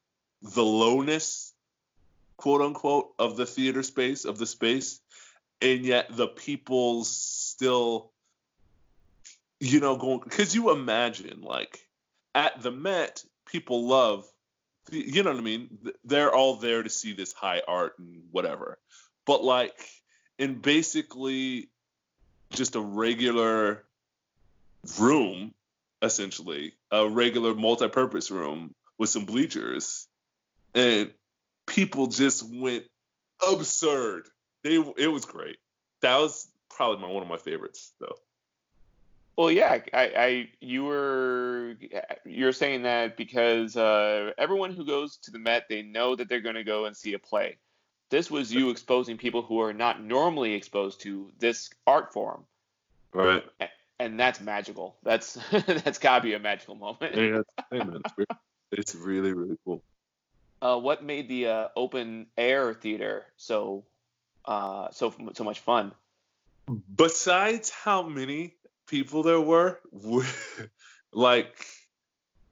[0.42, 1.54] the lowness
[2.38, 5.00] quote unquote of the theater space of the space
[5.62, 8.12] and yet the people still
[9.60, 11.80] you know going because you imagine like
[12.36, 14.26] at the met people love
[14.92, 18.78] you know what i mean they're all there to see this high art and whatever
[19.26, 19.90] but like
[20.38, 21.70] in basically
[22.52, 23.84] just a regular
[25.00, 25.54] room,
[26.02, 30.08] essentially, a regular multi-purpose room with some bleachers,
[30.74, 31.12] and
[31.66, 32.86] people just went
[33.48, 34.28] absurd.
[34.64, 35.58] They it was great.
[36.02, 38.18] That was probably my one of my favorites though.
[39.36, 41.76] Well, yeah, I, I you were
[42.26, 46.42] you're saying that because uh, everyone who goes to the Met, they know that they're
[46.42, 47.58] going to go and see a play.
[48.10, 52.46] This was you exposing people who are not normally exposed to this art form.
[53.12, 53.44] Right
[54.00, 54.96] and that's magical.
[55.04, 57.16] That's that's gotta be a magical moment.
[57.16, 57.42] yeah,
[57.72, 58.30] hey man, it's,
[58.72, 59.82] it's, really really cool.
[60.62, 63.84] Uh, what made the uh, open air theater so
[64.46, 65.94] uh, so so much fun?
[66.96, 68.56] Besides how many
[68.94, 69.80] people there were,
[71.12, 71.66] like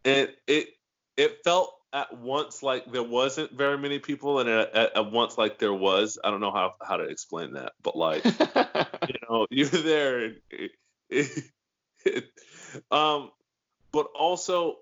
[0.03, 0.69] it it
[1.15, 5.59] it felt at once like there wasn't very many people, and at, at once like
[5.59, 6.17] there was.
[6.23, 8.25] I don't know how how to explain that, but like
[9.07, 10.33] you know, you're there.
[11.11, 12.23] And,
[12.89, 13.31] um,
[13.91, 14.77] but also,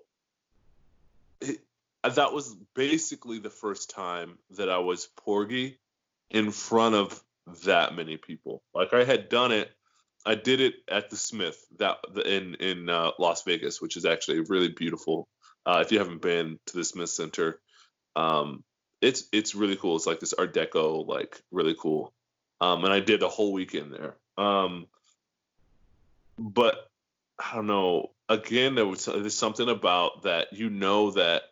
[1.42, 1.58] it,
[2.02, 5.78] that was basically the first time that I was Porgy
[6.30, 7.22] in front of
[7.66, 8.62] that many people.
[8.72, 9.70] Like I had done it.
[10.26, 14.40] I did it at the Smith that in in uh, Las Vegas, which is actually
[14.40, 15.28] really beautiful.
[15.66, 17.60] Uh, if you haven't been to the Smith Center,
[18.16, 18.64] um,
[19.00, 19.96] it's it's really cool.
[19.96, 22.12] It's like this Art Deco, like really cool.
[22.60, 24.16] Um, and I did a whole weekend there.
[24.36, 24.86] Um,
[26.38, 26.88] but
[27.38, 28.10] I don't know.
[28.28, 30.52] Again, there was there's something about that.
[30.52, 31.42] You know that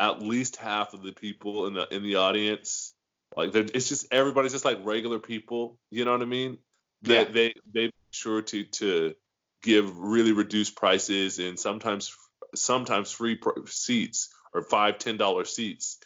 [0.00, 2.94] at least half of the people in the in the audience
[3.36, 5.78] Like it's just everybody's just like regular people.
[5.90, 6.58] You know what I mean?
[7.02, 7.24] They Yeah.
[7.24, 9.14] they they make sure to
[9.62, 12.14] give really reduced prices and sometimes
[12.54, 15.98] sometimes free seats or five ten dollar seats.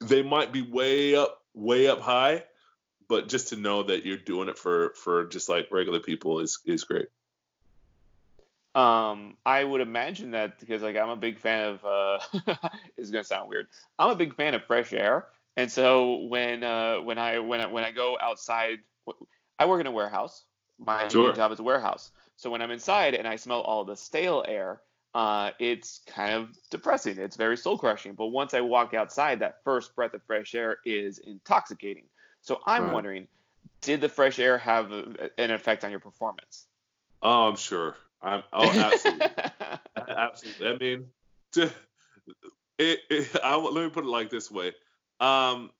[0.00, 2.44] They might be way up way up high,
[3.08, 6.60] but just to know that you're doing it for for just like regular people is
[6.64, 7.06] is great.
[8.74, 12.18] Um, I would imagine that because like I'm a big fan of uh
[12.96, 13.68] it's gonna sound weird.
[13.98, 15.26] I'm a big fan of fresh air.
[15.56, 18.78] And so when uh when I when I when I go outside
[19.58, 20.44] I work in a warehouse.
[20.78, 21.32] My Sure.
[21.32, 22.10] job is a warehouse.
[22.36, 24.80] So when I'm inside and I smell all the stale air,
[25.14, 27.18] uh, it's kind of depressing.
[27.18, 28.14] It's very soul crushing.
[28.14, 32.04] But once I walk outside, that first breath of fresh air is intoxicating.
[32.42, 32.92] So I'm Right.
[32.92, 33.28] wondering,
[33.82, 36.66] did the fresh air have a, an effect on your performance?
[37.22, 37.96] Oh, I'm sure.
[38.20, 39.30] I'm oh absolutely.
[40.08, 40.66] Absolutely.
[40.66, 41.06] I mean,
[41.52, 41.62] to,
[42.78, 44.72] it, it, I, let me put it like this way.
[45.20, 45.70] Um,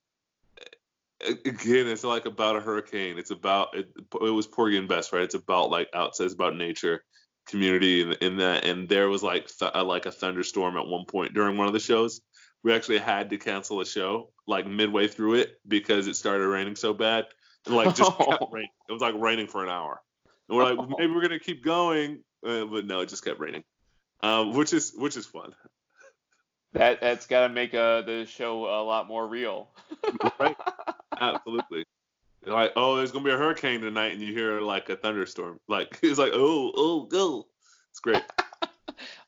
[1.24, 3.18] again, it's like about a hurricane.
[3.18, 3.88] It's about it.
[4.20, 5.22] It was Porgy and Bess, right?
[5.22, 6.24] It's about like outside.
[6.24, 7.04] It's about nature,
[7.46, 8.64] community, and in that.
[8.64, 11.72] And there was like th- uh, like a thunderstorm at one point during one of
[11.72, 12.20] the shows.
[12.62, 16.76] We actually had to cancel a show like midway through it because it started raining
[16.76, 17.26] so bad.
[17.66, 18.70] And like just kept raining.
[18.88, 20.00] It was like raining for an hour.
[20.48, 23.64] And we're like, maybe we're gonna keep going, uh, but no, it just kept raining,
[24.22, 25.54] um, which is which is fun.
[26.72, 29.68] that that's got to make uh, the show a lot more real.
[30.38, 30.56] Right.
[31.20, 31.84] Absolutely.
[32.44, 35.58] You're like, oh, there's gonna be a hurricane tonight, and you hear like a thunderstorm.
[35.68, 37.46] Like it's like, oh, oh, go.
[37.90, 38.22] It's great.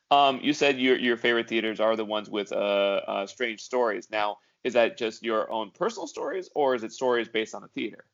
[0.09, 4.07] Um, you said your your favorite theaters are the ones with uh, uh, strange stories.
[4.09, 7.67] Now, is that just your own personal stories, or is it stories based on the
[7.67, 8.05] theater?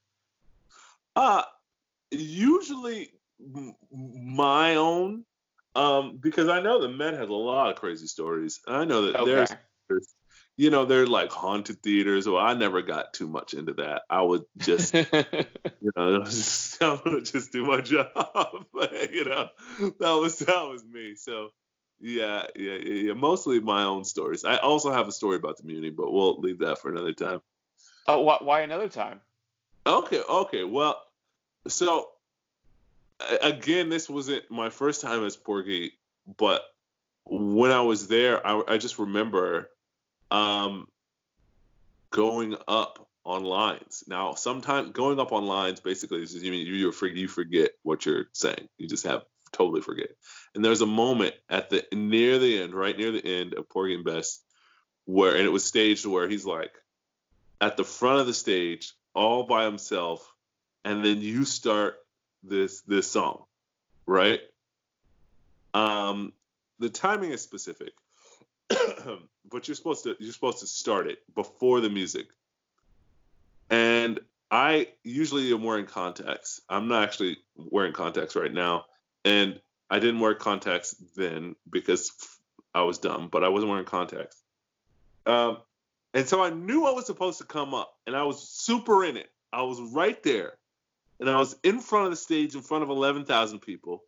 [1.15, 1.43] Uh
[2.09, 3.13] usually
[3.91, 5.25] my own,
[5.75, 8.59] um, because I know the Met has a lot of crazy stories.
[8.67, 9.62] I know that there's Okay.
[10.55, 12.27] You know, they're like haunted theaters.
[12.27, 14.03] Well, I never got too much into that.
[14.09, 18.65] I would just, you know, just, I would just do my job.
[19.11, 19.49] you know,
[19.99, 21.15] that was that was me.
[21.15, 21.49] So,
[21.99, 23.13] yeah, yeah, yeah, yeah.
[23.13, 24.45] Mostly my own stories.
[24.45, 27.41] I also have a story about the Muny, but we'll leave that for another time.
[28.07, 29.21] oh, why, why another time?
[29.87, 30.63] Okay, okay.
[30.63, 31.01] Well,
[31.67, 32.09] so
[33.41, 35.93] again, this wasn't my first time as Porgy,
[36.37, 36.61] but
[37.25, 39.69] when I was there, I, I just remember
[40.33, 40.87] um,
[42.09, 44.03] going up on lines.
[44.07, 48.05] Now, sometimes going up on lines basically is just, you mean you you forget what
[48.05, 48.67] you're saying.
[48.77, 50.09] You just have totally forget.
[50.55, 53.95] And there's a moment at the near the end, right near the end of Porgy
[53.95, 54.41] and Bess,
[55.05, 56.73] where and it was staged where he's like
[57.61, 60.27] at the front of the stage all by himself,
[60.83, 61.95] and then you start
[62.43, 63.43] this this song,
[64.05, 64.41] right?
[65.73, 66.33] Um,
[66.79, 67.93] the timing is specific,
[69.49, 72.28] but you're supposed to you're supposed to start it before the music.
[73.69, 74.19] And
[74.52, 76.62] I usually am wearing contacts.
[76.69, 78.86] I'm not actually wearing contacts right now,
[79.26, 82.12] and I didn't wear contacts then because
[82.73, 84.41] I was dumb, but I wasn't wearing contacts.
[85.26, 85.58] Um,
[86.13, 89.17] and so I knew I was supposed to come up, and I was super in
[89.17, 89.32] it.
[89.52, 90.54] I was right there,
[91.19, 94.04] and I was in front of the stage in front of 11,000 people,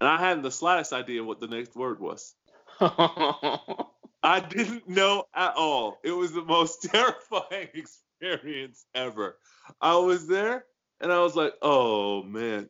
[0.00, 2.34] and I hadn't the slightest idea what the next word was.
[4.22, 5.98] I didn't know at all.
[6.04, 9.38] It was the most terrifying experience ever.
[9.80, 10.64] I was there,
[11.00, 12.68] and I was like, "Oh man!"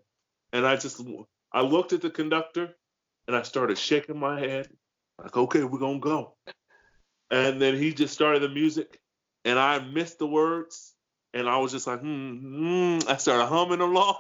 [0.53, 1.03] And I just
[1.53, 2.75] I looked at the conductor,
[3.27, 4.69] and I started shaking my head,
[5.19, 6.37] like, "Okay, we're gonna go."
[7.31, 9.01] And then he just started the music,
[9.45, 10.95] and I missed the words,
[11.37, 12.99] and I was just like, hmm, hmm.
[13.09, 14.17] I started humming along,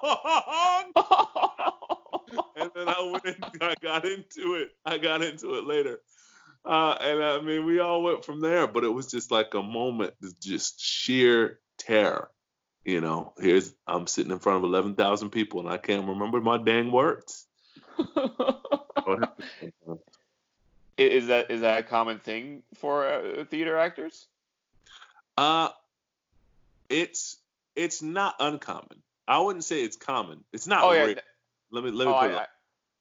[2.76, 4.70] and I went, in, I got into it.
[4.84, 6.00] I got into it later,
[6.64, 8.66] uh, and I mean, we all went from there.
[8.66, 12.30] But it was just like a moment, of just sheer terror.
[12.84, 16.40] You know, here's I'm sitting in front of eleven thousand people, and I can't remember
[16.40, 17.46] my dang words.
[17.96, 18.40] What
[19.06, 19.62] happened?
[19.88, 24.26] I- is that is that a common thing for uh, theater actors?
[25.36, 25.68] Uh,
[26.88, 27.36] it's
[27.74, 29.02] it's not uncommon.
[29.28, 30.44] I wouldn't say it's common.
[30.52, 31.14] It's not Oh yeah.
[31.70, 32.48] Let me let me Oh, put I, it.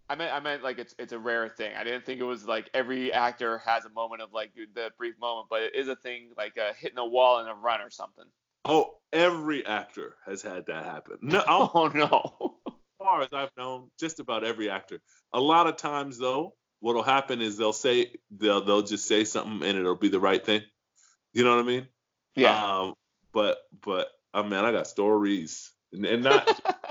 [0.10, 1.74] I meant I meant like it's it's a rare thing.
[1.76, 5.16] I didn't think it was like every actor has a moment of like the brief
[5.20, 7.90] moment, but it is a thing like uh, hitting a wall in a run or
[7.90, 8.26] something.
[8.66, 11.18] Oh, every actor has had that happen.
[11.22, 12.58] No, I'm- Oh no.
[12.68, 15.00] as far as I've known, just about every actor.
[15.34, 19.68] A lot of times though, what'll happen is they'll say they'll they'll just say something
[19.68, 20.62] and it'll be the right thing.
[21.34, 21.88] You know what I mean?
[22.36, 22.80] yeah.
[22.80, 22.94] Um,
[23.34, 26.48] but but I mean, I got stories, and, and not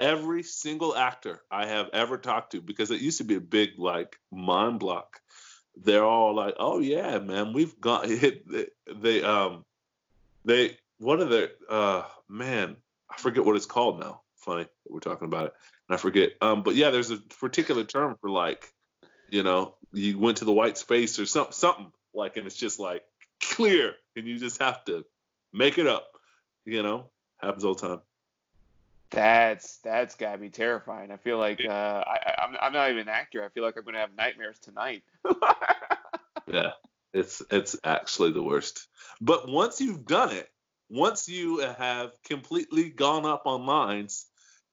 [0.00, 3.78] every single actor I have ever talked to because it used to be a big
[3.78, 5.20] like mind block.
[5.76, 9.64] They're all like, "Oh yeah, man, we've got hit." They, they um
[10.44, 12.76] they what are the uh man
[13.10, 14.22] I forget what it's called now.
[14.36, 15.52] Funny we're talking about it,
[15.88, 16.32] and I forget.
[16.40, 18.72] Um, but yeah, there's a particular term for like,
[19.28, 22.80] you know, you went to the white space or something, something like, and it's just
[22.80, 23.02] like
[23.42, 25.04] clear, and you just have to
[25.52, 26.06] make it up.
[26.64, 28.00] You know, happens all the time.
[29.10, 31.10] That's that's gotta be terrifying.
[31.10, 33.44] I feel like uh, I, I'm I'm not even an actor.
[33.44, 35.02] I feel like I'm gonna have nightmares tonight.
[36.46, 36.72] yeah,
[37.12, 38.86] it's it's actually the worst.
[39.20, 40.48] But once you've done it,
[40.88, 44.26] once you have completely gone up on lines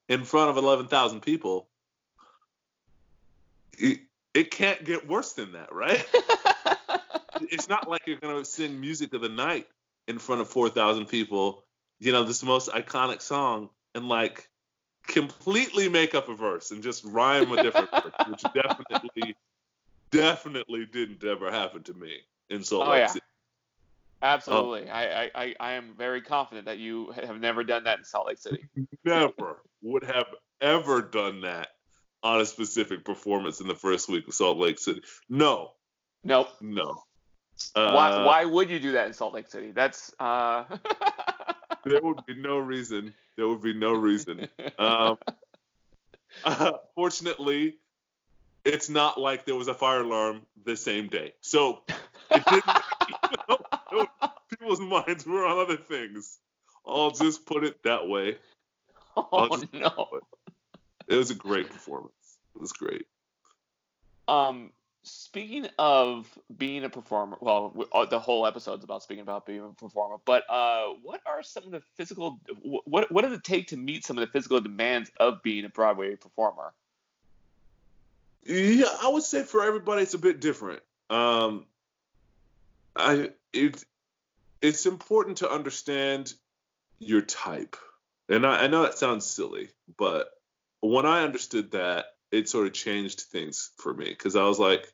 [0.09, 1.67] in front of 11,000 people,
[3.77, 3.99] it,
[4.33, 6.05] it can't get worse than that, right?
[7.41, 9.67] it's not like you're to sing music of the night
[10.07, 11.65] in front of 4,000 people,
[11.99, 14.47] you know, this most iconic song, and like
[15.07, 19.35] completely make up a verse and just rhyme a different verse, which definitely,
[20.11, 22.17] definitely didn't ever happen to me
[22.49, 23.07] in Salt oh, Lake yeah.
[23.07, 23.25] City.
[24.21, 24.89] Absolutely.
[24.89, 28.39] I, I, I am very confident that you have never done that in Salt Lake
[28.39, 28.65] City.
[29.05, 30.25] Never would have
[30.59, 31.69] ever done that
[32.23, 35.01] on a specific performance in the first week of Salt Lake City.
[35.29, 35.73] No.
[36.23, 36.49] Nope.
[36.61, 37.03] No.
[37.75, 39.69] Uh, why, why would you do that in Salt Lake City?
[39.69, 40.11] That's.
[40.19, 40.63] Uh...
[41.85, 43.13] there would be no reason.
[43.37, 44.47] There would be no reason.
[44.79, 45.17] Um,
[46.43, 47.75] uh, fortunately,
[48.65, 51.33] it's not like there was a fire alarm the same day.
[51.41, 51.83] So
[52.31, 52.65] it didn't.
[53.07, 53.15] you
[53.93, 54.07] know,
[54.49, 56.39] people's minds were on other things.
[56.85, 58.37] I'll just put it that way.
[59.31, 60.07] Oh no!
[60.13, 60.23] It.
[61.07, 62.13] it was a great performance.
[62.53, 63.07] It was great.
[64.27, 64.71] Um,
[65.07, 66.27] speaking of
[66.57, 70.17] being a performer, well, uh, the whole episode's about speaking about being a performer.
[70.25, 72.39] But uh, what are some of the physical?
[72.61, 75.69] What what does it take to meet some of the physical demands of being a
[75.69, 76.73] Broadway performer?
[78.45, 80.81] Yeah, I would say for everybody it's a bit different.
[81.09, 81.65] Um,
[82.95, 83.83] I it
[84.61, 86.33] it's important to understand
[86.99, 87.77] your type,
[88.29, 90.29] and I, I know that sounds silly, but
[90.81, 94.91] when I understood that, it sort of changed things for me because I was like,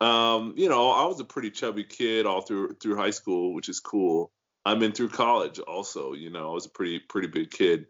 [0.00, 3.68] um, you know, I was a pretty chubby kid all through through high school, which
[3.68, 4.32] is cool.
[4.64, 7.86] I mean, through college also, you know, I was a pretty pretty big kid,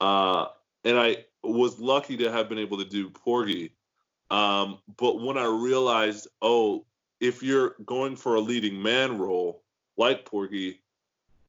[0.00, 0.46] uh,
[0.84, 3.72] and I was lucky to have been able to do Porgy.
[4.30, 6.84] Um, but when I realized, oh,
[7.20, 9.62] if you're going for a leading man role
[9.96, 10.82] like Porgy,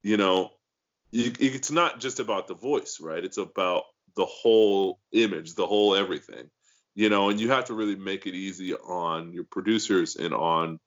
[0.04, 0.52] you know,
[1.12, 3.24] it's not just about the voice, right?
[3.24, 3.86] It's about
[4.16, 6.50] the whole image, the whole everything
[6.98, 10.80] you know, and you have to really make it easy on your producers and on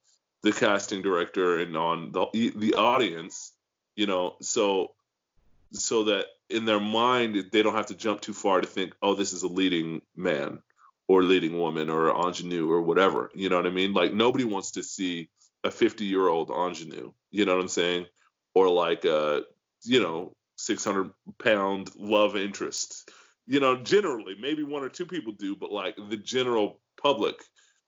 [0.43, 3.53] the casting director and on the the audience,
[3.95, 4.93] you know, so
[5.73, 9.15] so that in their mind they don't have to jump too far to think, oh,
[9.15, 10.61] this is a leading man
[11.07, 13.31] or leading woman or ingenue or whatever.
[13.33, 13.93] You know what I mean?
[13.93, 15.29] Like nobody wants to see
[15.63, 17.13] a 50 year old ingenue.
[17.31, 18.07] You know what I'm saying?
[18.57, 19.43] Or like a
[19.85, 23.09] you know 600 pound love interest
[23.51, 27.35] you know, generally, maybe one or two people do, but like the general public,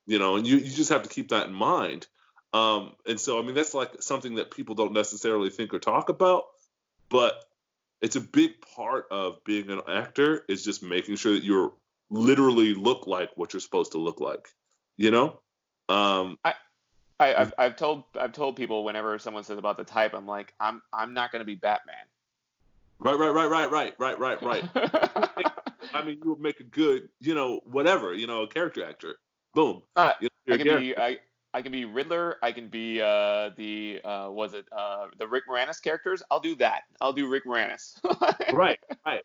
[0.07, 2.09] you know, and you, you just have to keep that in mind.
[2.53, 6.09] Um, and so, I mean, that's like something that people don't necessarily think or talk
[6.09, 6.47] about,
[7.09, 7.45] but
[8.01, 11.73] it's a big part of being an actor is just making sure that you're
[12.11, 14.49] literally look like what you're supposed to look like,
[14.97, 15.39] you know?
[15.89, 16.55] Um, I,
[17.21, 20.55] I, have I've told I've told people whenever someone says about the type, I'm like,
[20.59, 21.95] I'm I'm not gonna be Batman.
[23.03, 24.65] Right, right, right, right, right, right, right, right.
[25.95, 29.17] I mean, you would make a good, you know, whatever, you know, a character actor.
[29.55, 29.83] Boom.
[29.97, 31.19] Uh, you know, I can be I,
[31.53, 32.37] I can be Riddler.
[32.43, 36.23] I can be uh, the uh, was it uh, the Rick Moranis characters?
[36.31, 36.83] I'll do that.
[37.01, 37.99] I'll do Rick Moranis.
[38.53, 39.23] right, right,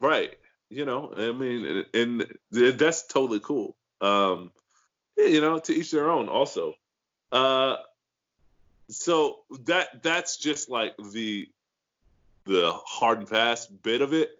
[0.00, 0.34] right.
[0.68, 3.76] You know, I mean, and, and that's totally cool.
[4.00, 4.50] Um,
[5.16, 6.28] you know, to each their own.
[6.28, 6.74] Also,
[7.30, 7.76] uh,
[8.88, 11.48] so that that's just like the
[12.44, 14.30] the hard and fast bit of it.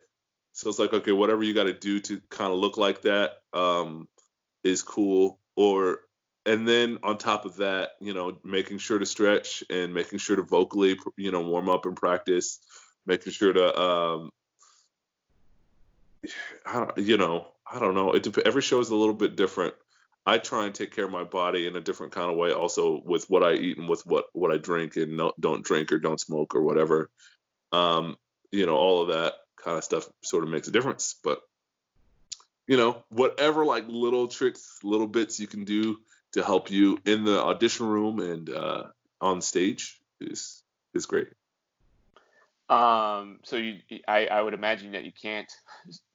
[0.53, 3.43] So it's like, okay, whatever you got to do to kind of look like that
[3.53, 4.09] um,
[4.63, 5.39] is cool.
[5.57, 6.01] Or,
[6.45, 10.37] and then on top of that, you know, making sure to stretch and making sure
[10.37, 12.59] to vocally, you know, warm up and practice,
[13.07, 14.31] making sure to, um,
[16.67, 18.13] I don't, you know, I don't know.
[18.13, 19.75] It every show is a little bit different.
[20.25, 23.03] I try and take care of my body in a different kind of way, also
[23.05, 25.99] with what I eat and with what what I drink and no, don't drink or
[25.99, 27.11] don't smoke or whatever.
[27.73, 28.17] Um,
[28.51, 31.17] you know, all of that kind of stuff sort of makes a difference.
[31.23, 31.41] But
[32.67, 35.99] you know, whatever like little tricks, little bits you can do
[36.33, 38.85] to help you in the audition room and uh,
[39.21, 40.63] on stage is
[40.95, 41.29] is great.
[42.69, 45.51] Um, so you, I, I would imagine that you can't,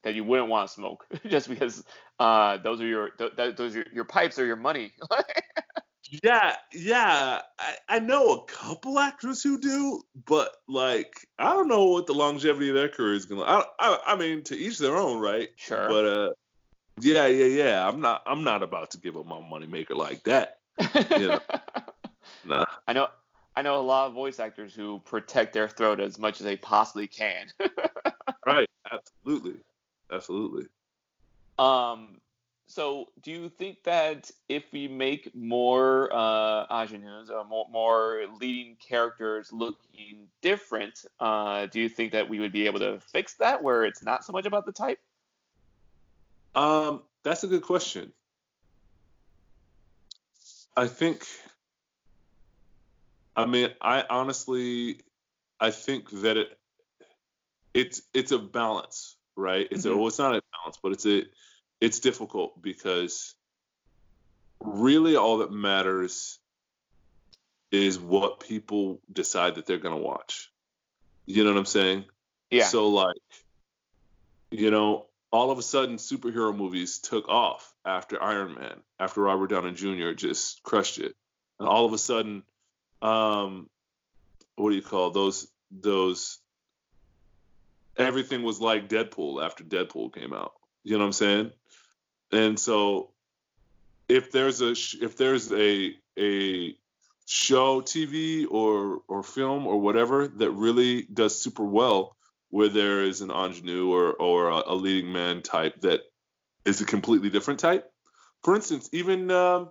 [0.03, 1.83] that you wouldn't want to smoke just because
[2.19, 4.93] uh, those are your, th- those are your pipes are your money.
[6.23, 7.41] Yeah, yeah.
[7.59, 12.13] I, I know a couple actors who do, but like I don't know what the
[12.13, 13.41] longevity of their career is gonna.
[13.41, 15.49] I, I, I mean, to each their own, right?
[15.57, 15.87] Sure.
[15.89, 16.29] But uh,
[16.99, 17.87] yeah, yeah, yeah.
[17.87, 18.23] I'm not.
[18.25, 20.59] I'm not about to give up my moneymaker like that.
[21.11, 21.39] Yeah.
[22.45, 22.65] nah.
[22.87, 23.07] I know.
[23.55, 26.57] I know a lot of voice actors who protect their throat as much as they
[26.57, 27.47] possibly can.
[28.45, 28.69] right.
[28.91, 29.55] Absolutely.
[30.11, 30.65] Absolutely.
[31.57, 32.19] Um,
[32.67, 38.75] so do you think that if we make more uh, ingenues or more, more leading
[38.75, 43.63] characters looking different, uh, do you think that we would be able to fix that
[43.63, 44.99] where it's not so much about the type?
[46.55, 48.11] Um, that's a good question.
[50.75, 51.25] I think.
[53.35, 55.01] I mean, I honestly,
[55.59, 56.57] I think that it,
[57.73, 59.67] it's it's a balance, right?
[59.71, 59.93] It's mm-hmm.
[59.93, 61.23] a, well, it's not a balance, but it's a
[61.79, 63.35] it's difficult because
[64.59, 66.39] really all that matters
[67.71, 70.51] is what people decide that they're going to watch.
[71.25, 72.05] You know what I'm saying?
[72.49, 72.65] Yeah.
[72.65, 73.17] So like
[74.49, 79.49] you know, all of a sudden superhero movies took off after Iron Man, after Robert
[79.49, 80.13] Downey Jr.
[80.13, 81.15] just crushed it.
[81.59, 82.43] And all of a sudden
[83.01, 83.69] um
[84.55, 86.39] what do you call those those
[87.97, 90.53] everything was like Deadpool after Deadpool came out.
[90.83, 91.51] You know what I'm saying?
[92.31, 93.11] And so
[94.09, 96.75] if there's a if there's a a
[97.25, 102.15] show, TV or or film or whatever that really does super well,
[102.49, 106.01] where there is an ingenue or or a, a leading man type that
[106.65, 107.91] is a completely different type.
[108.43, 109.69] For instance, even um,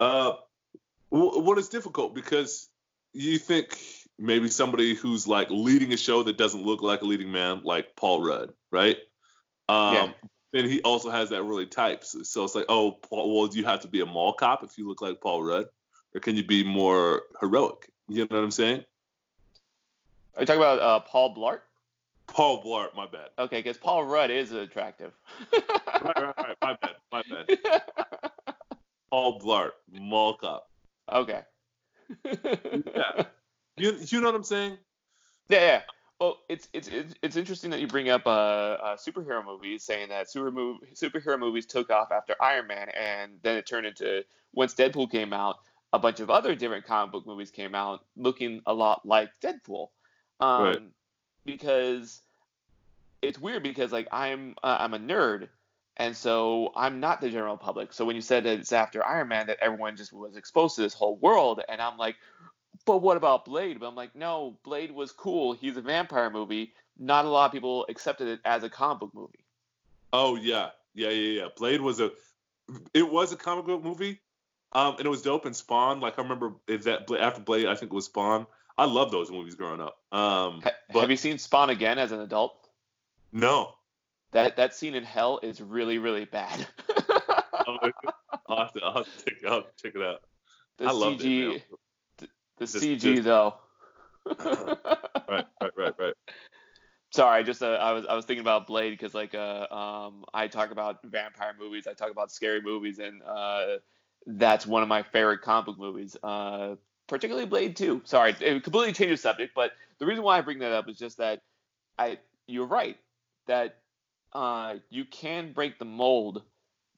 [0.00, 0.32] uh,
[1.10, 2.68] what is difficult because
[3.12, 3.78] you think
[4.18, 7.94] maybe somebody who's like leading a show that doesn't look like a leading man, like
[7.94, 8.96] Paul Rudd, right?
[9.68, 10.12] Um, yeah
[10.54, 12.04] then he also has that really type.
[12.04, 14.62] So, so it's like, oh, Paul, well, do you have to be a mall cop
[14.62, 15.66] if you look like Paul Rudd,
[16.14, 17.90] or can you be more heroic?
[18.08, 18.84] You know what I'm saying?
[20.36, 21.60] Are you talking about uh, Paul Blart?
[22.28, 23.30] Paul Blart, my bad.
[23.36, 25.12] Okay, because Paul Rudd is attractive.
[25.52, 26.56] right, right, right.
[26.62, 27.82] My bad, my bad.
[29.10, 30.70] Paul Blart, mall cop.
[31.12, 31.40] Okay.
[32.24, 33.24] yeah.
[33.76, 34.78] You, you know what I'm saying?
[35.48, 35.80] Yeah, yeah.
[36.20, 36.88] Well, it's it's
[37.22, 41.38] it's interesting that you bring up uh, uh, superhero movies, saying that super mov- superhero
[41.38, 45.56] movies took off after Iron Man, and then it turned into once Deadpool came out,
[45.92, 49.88] a bunch of other different comic book movies came out looking a lot like Deadpool,
[50.38, 50.82] um, right.
[51.44, 52.20] because
[53.20, 55.48] it's weird because like I'm uh, I'm a nerd,
[55.96, 57.92] and so I'm not the general public.
[57.92, 60.82] So when you said that it's after Iron Man that everyone just was exposed to
[60.82, 62.16] this whole world, and I'm like,
[62.86, 63.80] but what about Blade?
[63.80, 65.52] But I'm like, no, Blade was cool.
[65.52, 66.74] He's a vampire movie.
[66.98, 69.44] Not a lot of people accepted it as a comic book movie.
[70.12, 71.48] Oh yeah, yeah, yeah, yeah.
[71.56, 72.12] Blade was a,
[72.92, 74.20] it was a comic book movie,
[74.72, 75.44] um, and it was dope.
[75.44, 78.46] And Spawn, like I remember that after Blade, I think it was Spawn.
[78.76, 79.98] I love those movies growing up.
[80.12, 82.68] Um, ha- but, have you seen Spawn again as an adult?
[83.32, 83.74] No.
[84.32, 86.66] That that scene in hell is really really bad.
[87.66, 87.78] Oh,
[88.46, 90.20] I'll, have to, I'll, have to check, I'll have to check it out.
[90.76, 91.62] The I love it.
[92.58, 93.54] The just, CG just, though.
[94.38, 96.14] right, right, right, right.
[97.10, 100.48] Sorry, just uh, I was I was thinking about Blade because like uh, um I
[100.48, 103.76] talk about vampire movies, I talk about scary movies, and uh,
[104.26, 106.16] that's one of my favorite comic book movies.
[106.22, 106.74] Uh,
[107.06, 108.02] particularly Blade 2.
[108.04, 110.98] Sorry, it completely changed the subject, but the reason why I bring that up is
[110.98, 111.42] just that
[111.98, 112.96] I you're right
[113.46, 113.76] that
[114.32, 116.42] uh, you can break the mold,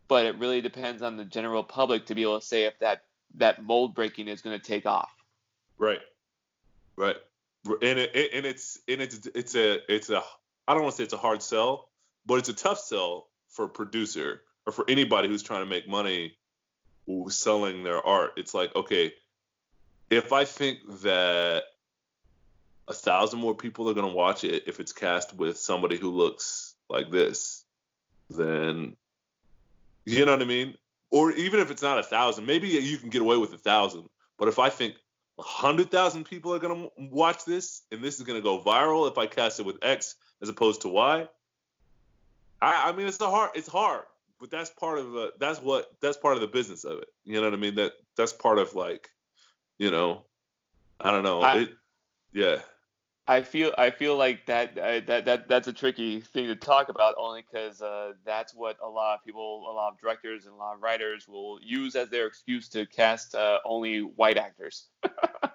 [0.09, 3.02] but it really depends on the general public to be able to say if that
[3.34, 5.11] that mold breaking is going to take off.
[5.78, 6.00] Right.
[6.96, 7.16] Right.
[7.66, 10.22] And it, and it's and it's it's a it's a
[10.68, 11.88] I don't want to say it's a hard sell,
[12.24, 15.88] but it's a tough sell for a producer or for anybody who's trying to make
[15.88, 16.36] money
[17.28, 18.32] selling their art.
[18.36, 19.12] It's like, okay,
[20.10, 21.64] if I think that
[22.88, 26.10] a thousand more people are going to watch it if it's cast with somebody who
[26.10, 27.64] looks like this,
[28.30, 28.96] then
[30.04, 30.74] you know what I mean?
[31.10, 34.08] Or even if it's not a thousand, maybe you can get away with a thousand.
[34.38, 34.94] But if I think
[35.37, 39.18] 100,000 people are going to watch this, and this is going to go viral if
[39.18, 41.28] I cast it with X as opposed to Y.
[42.61, 44.05] I, I mean, it's a hard, it's hard,
[44.41, 47.09] but that's part of the, that's what, that's part of the business of it.
[47.24, 47.74] You know what I mean?
[47.74, 49.11] That, that's part of like,
[49.78, 50.22] you know,
[50.99, 51.43] I don't know.
[51.43, 51.70] I, it,
[52.32, 52.61] yeah.
[53.28, 56.88] I feel I feel like that uh, that that that's a tricky thing to talk
[56.88, 60.54] about only because uh, that's what a lot of people, a lot of directors and
[60.54, 64.86] a lot of writers will use as their excuse to cast uh, only white actors.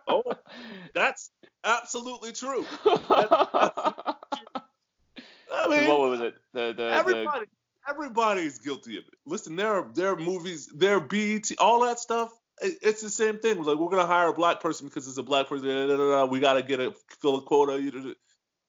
[0.08, 0.24] oh,
[0.94, 1.32] that's
[1.64, 2.66] absolutely true.
[2.84, 4.62] That's, that's true.
[5.54, 6.36] I mean, what was it?
[6.54, 7.46] The the everybody.
[7.90, 9.14] everybody's guilty of it.
[9.26, 12.34] Listen, there are there are movies, there are BET, all that stuff.
[12.62, 13.64] It- It's the same thing.
[13.64, 15.68] Like we're gonna hire a black person because it's a black person.
[15.68, 18.16] da, da, da, We gotta get a fill a quota.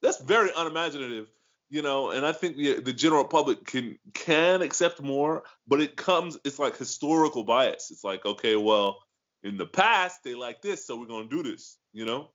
[0.00, 1.28] That's very unimaginative,
[1.70, 2.10] you know.
[2.10, 6.38] And I think the, the general public can can accept more, but it comes.
[6.44, 7.90] It's like historical bias.
[7.90, 8.98] It's like okay, well,
[9.42, 11.78] in the past they like this, so we're gonna do this.
[11.92, 12.30] You know?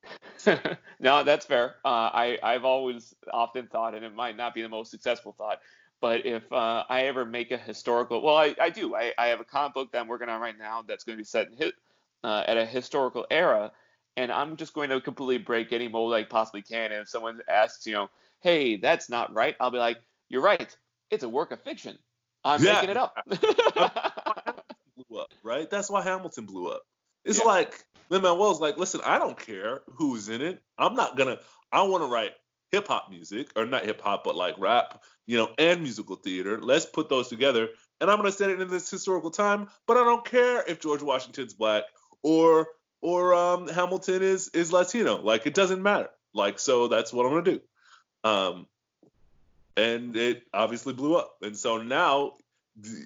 [1.00, 1.76] no, that's fair.
[1.84, 5.60] Uh, I I've always often thought, and it might not be the most successful thought,
[6.02, 8.96] but if uh, I ever make a historical, well, I, I do.
[8.96, 11.22] I, I have a comic book that I'm working on right now that's going to
[11.22, 11.72] be set in
[12.24, 13.72] uh, at a historical era,
[14.16, 16.92] and I'm just going to completely break any mold I possibly can.
[16.92, 18.10] And if someone asks, you know,
[18.42, 19.98] hey, that's not right, I'll be like,
[20.30, 20.76] you're right.
[21.10, 21.98] It's a work of fiction.
[22.44, 22.74] I'm Yeah.
[22.74, 23.16] making it up.
[24.96, 25.70] blew up, right?
[25.70, 26.84] That's why Hamilton blew up.
[27.26, 27.46] It's Yeah.
[27.46, 30.62] like Lin Manuel's like, listen, I don't care who's in it.
[30.78, 31.40] I'm not gonna.
[31.72, 32.32] I want to write
[32.72, 36.60] hip hop music, or not hip hop, but like rap, you know, and musical theater.
[36.62, 37.70] Let's put those together,
[38.02, 39.70] and I'm gonna set it in this historical time.
[39.86, 41.84] But I don't care if George Washington's black
[42.24, 42.68] or
[43.02, 45.22] or um, Hamilton is is Latino.
[45.22, 46.10] Like it doesn't matter.
[46.34, 47.62] Like so, that's what I'm gonna do.
[48.24, 48.68] Um,
[49.76, 51.38] and it obviously blew up.
[51.42, 52.34] And so now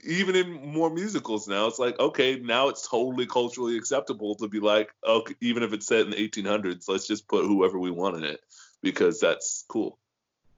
[0.03, 4.59] even in more musicals now, it's like okay, now it's totally culturally acceptable to be
[4.59, 8.17] like, okay, even if it's set in the 1800s, let's just put whoever we want
[8.17, 8.41] in it
[8.81, 9.97] because that's cool,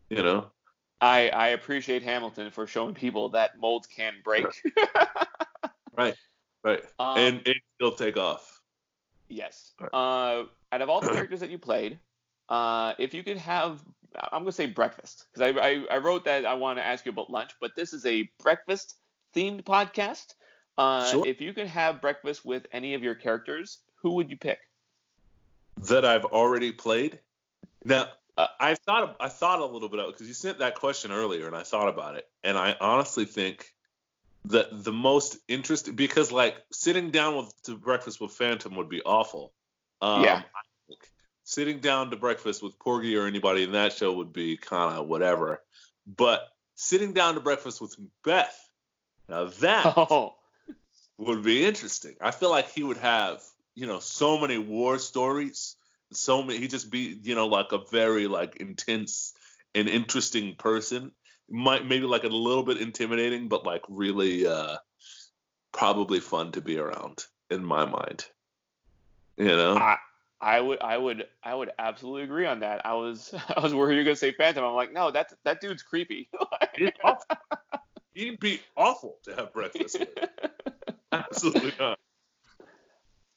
[0.09, 0.47] you know.
[1.01, 4.45] I, I appreciate Hamilton for showing people that molds can break.
[5.95, 6.15] Right,
[6.63, 8.61] right, Um, and it still take off.
[9.29, 9.73] Yes.
[9.79, 9.93] Right.
[9.93, 11.99] Uh, out of all the characters that you played,
[12.49, 13.83] uh, if you could have,
[14.31, 17.11] I'm gonna say breakfast because I, I I wrote that I want to ask you
[17.11, 18.95] about lunch, but this is a breakfast
[19.35, 20.33] themed podcast.
[20.77, 21.27] Uh, Sure.
[21.27, 24.59] If you could have breakfast with any of your characters, who would you pick?
[25.89, 27.19] That I've already played.
[27.85, 31.11] Now, Uh, I thought I thought a little bit of because you sent that question
[31.11, 33.71] earlier, and I thought about it, and I honestly think
[34.45, 39.03] that the most interesting because like sitting down with to breakfast with Phantom would be
[39.03, 39.53] awful.
[40.01, 40.41] Um, Yeah.
[41.45, 45.07] Sitting down to breakfast with Porgy or anybody in that show would be kind of
[45.07, 45.61] whatever.
[46.07, 46.41] But
[46.75, 48.57] sitting down to breakfast with Beth,
[49.29, 50.35] now that Oh,
[51.17, 52.15] would be interesting.
[52.21, 53.43] I feel like he would have,
[53.75, 55.75] you know, so many war stories.
[56.13, 56.59] So many.
[56.59, 59.33] He'd just be, you know, like a very like intense
[59.75, 61.11] and interesting person.
[61.49, 64.77] Might maybe like a little bit intimidating, but like really, uh
[65.73, 68.25] probably fun to be around in my mind.
[69.35, 69.97] You know, I,
[70.39, 72.85] I would I would I would absolutely agree on that.
[72.85, 74.63] I was I was worried you were gonna say Phantom.
[74.63, 76.29] I'm like, no, that that dude's creepy.
[78.13, 80.09] He'd be awful to have breakfast with.
[81.11, 81.97] Absolutely not.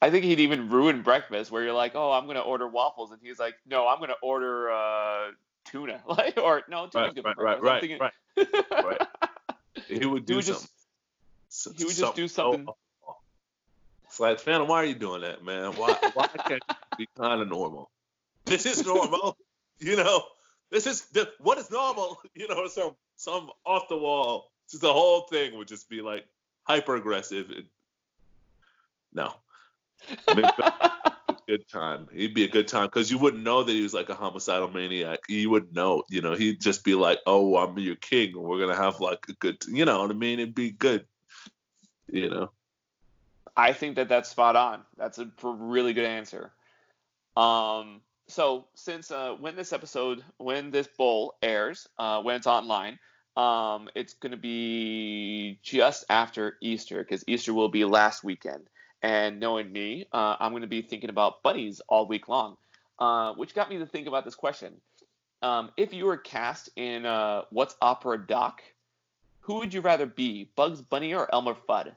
[0.02, 3.20] I think he'd even ruin breakfast where you're like, oh, I'm gonna order waffles, and
[3.22, 5.30] he's like, no, I'm gonna order uh,
[5.64, 8.44] tuna, like, or no, tuna's Right, good right, right, right, I'm
[8.84, 8.84] right.
[8.84, 9.08] right.
[9.88, 10.68] He would He do would just
[11.48, 11.78] something.
[11.78, 13.16] he would just do something- oh,
[14.04, 15.72] It's like, Phantom, why are you doing that, man?
[15.76, 17.90] Why why can't you be kind of normal?
[18.44, 19.36] This is normal,
[19.80, 20.22] you know.
[20.70, 22.68] This is the, what is normal, you know.
[22.68, 24.50] Some some off the wall.
[24.70, 26.26] Just the whole thing would just be like
[26.64, 27.50] hyper aggressive.
[29.12, 29.32] No,
[31.46, 32.08] good time.
[32.12, 34.68] He'd be a good time because you wouldn't know that he was like a homicidal
[34.68, 35.20] maniac.
[35.28, 36.34] You wouldn't know, you know.
[36.34, 38.34] He'd just be like, "Oh, I'm your king.
[38.34, 40.40] and We're gonna have like a good, you know what I mean?
[40.40, 41.06] It'd be good,
[42.10, 42.50] you know."
[43.56, 44.82] I think that that's spot on.
[44.98, 46.52] That's a really good answer.
[47.36, 52.98] Um, so since uh, when this episode, when this bowl airs, uh, when it's online,
[53.36, 58.68] um, it's going to be just after Easter because Easter will be last weekend.
[59.06, 62.56] And knowing me, uh, I'm going to be thinking about bunnies all week long,
[62.98, 64.80] uh, which got me to think about this question.
[65.42, 68.62] Um, if you were cast in uh, What's Opera Doc,
[69.42, 71.94] who would you rather be, Bugs Bunny or Elmer Fudd?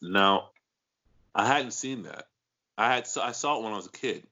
[0.00, 0.50] Now,
[1.34, 2.28] I hadn't seen that.
[2.78, 4.24] I had I saw it when I was a kid,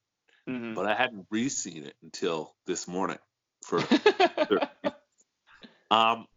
[0.49, 0.77] Mhm.
[0.77, 3.19] but I hadn't re-seen it until this morning.
[3.65, 3.81] For
[5.91, 6.29] um,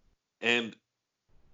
[0.42, 0.76] and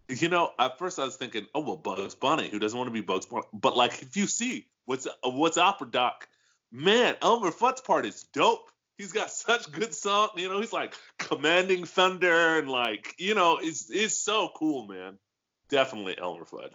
[0.09, 2.49] you know, at first I was thinking, oh well, Bugs Bunny.
[2.49, 3.45] Who doesn't want to be Bugs Bunny?
[3.53, 6.27] But like, if you see what's what's Opera Doc,
[6.71, 8.69] man, Elmer Fudd's part is dope.
[8.97, 10.29] He's got such good song.
[10.35, 15.17] You know, he's like commanding thunder and like, you know, it's it's so cool, man.
[15.69, 16.71] Definitely Elmer Fudd.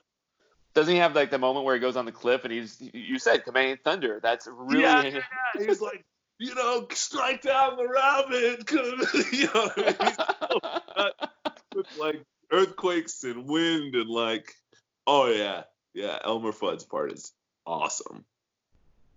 [0.74, 3.18] Doesn't he have like the moment where he goes on the cliff and he's you
[3.18, 4.20] said commanding thunder?
[4.22, 5.20] That's really Yeah, yeah.
[5.66, 6.04] He's like,
[6.38, 8.70] you know, strike down the rabbit.
[9.32, 9.96] you know, what I mean?
[10.00, 11.28] He's so
[11.74, 14.54] with like earthquakes and wind and like,
[15.06, 16.18] oh yeah, yeah.
[16.22, 17.32] Elmer Fudd's part is
[17.66, 18.24] awesome.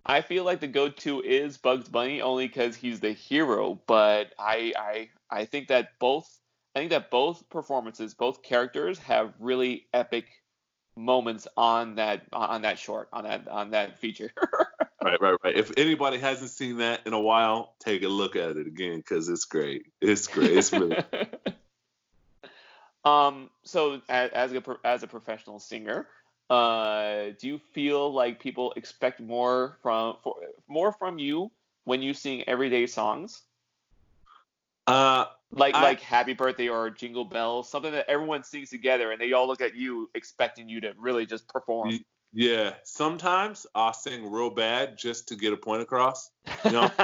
[0.06, 4.74] I feel like the go-to is Bugs Bunny only because he's the hero, but I
[4.78, 6.28] I I think that both
[6.76, 10.26] I think that both performances, both characters, have really epic
[10.96, 14.32] moments on that on that short on that on that feature.
[15.04, 15.56] right, right, right.
[15.56, 19.30] If anybody hasn't seen that in a while, take a look at it again because
[19.30, 19.86] it's great.
[20.02, 20.58] It's great.
[20.58, 20.98] It's really.
[23.06, 23.50] um.
[23.64, 26.08] So as, as a as a professional singer,
[26.50, 30.36] uh, do you feel like people expect more from for,
[30.68, 31.52] more from you
[31.86, 33.42] when you sing everyday songs?
[34.88, 39.22] Uh, like I, like Happy Birthday or Jingle Bells, something that everyone sings together, and
[39.22, 42.00] they all look at you expecting you to really just perform.
[42.34, 46.32] Yeah, sometimes I'll sing real bad just to get a point across.
[46.64, 46.92] You know,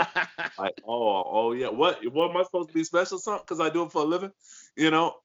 [0.58, 3.70] like oh oh yeah, what what am I supposed to be special something because I
[3.70, 4.32] do it for a living?
[4.76, 5.16] You know,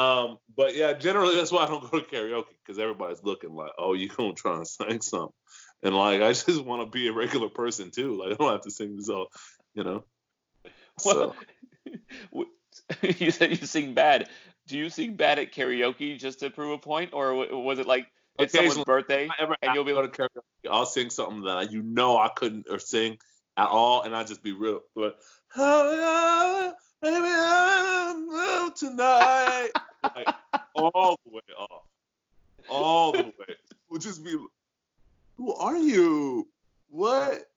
[0.00, 3.72] um, but yeah, generally that's why I don't go to karaoke because everybody's looking like,
[3.78, 5.32] oh, you gonna try and sing something,
[5.82, 8.16] and like I just want to be a regular person too.
[8.16, 9.28] Like I don't have to sing this all,
[9.74, 10.04] you know.
[10.98, 11.34] So.
[13.18, 14.28] you said you sing bad.
[14.66, 18.06] Do you sing bad at karaoke just to prove a point, or was it like
[18.38, 19.28] it's someone's birthday
[19.62, 20.70] and you'll be able to karaoke?
[20.70, 23.18] I'll sing something that you know I couldn't or sing
[23.56, 24.80] at all, and I just be real.
[24.94, 25.16] But
[25.56, 26.72] oh,
[27.02, 29.70] yeah, baby, I'm tonight,
[30.02, 30.34] like,
[30.74, 31.82] all the way off,
[32.68, 33.32] all the way.
[33.88, 34.36] We'll just be,
[35.36, 36.46] who are you?
[36.90, 37.50] What?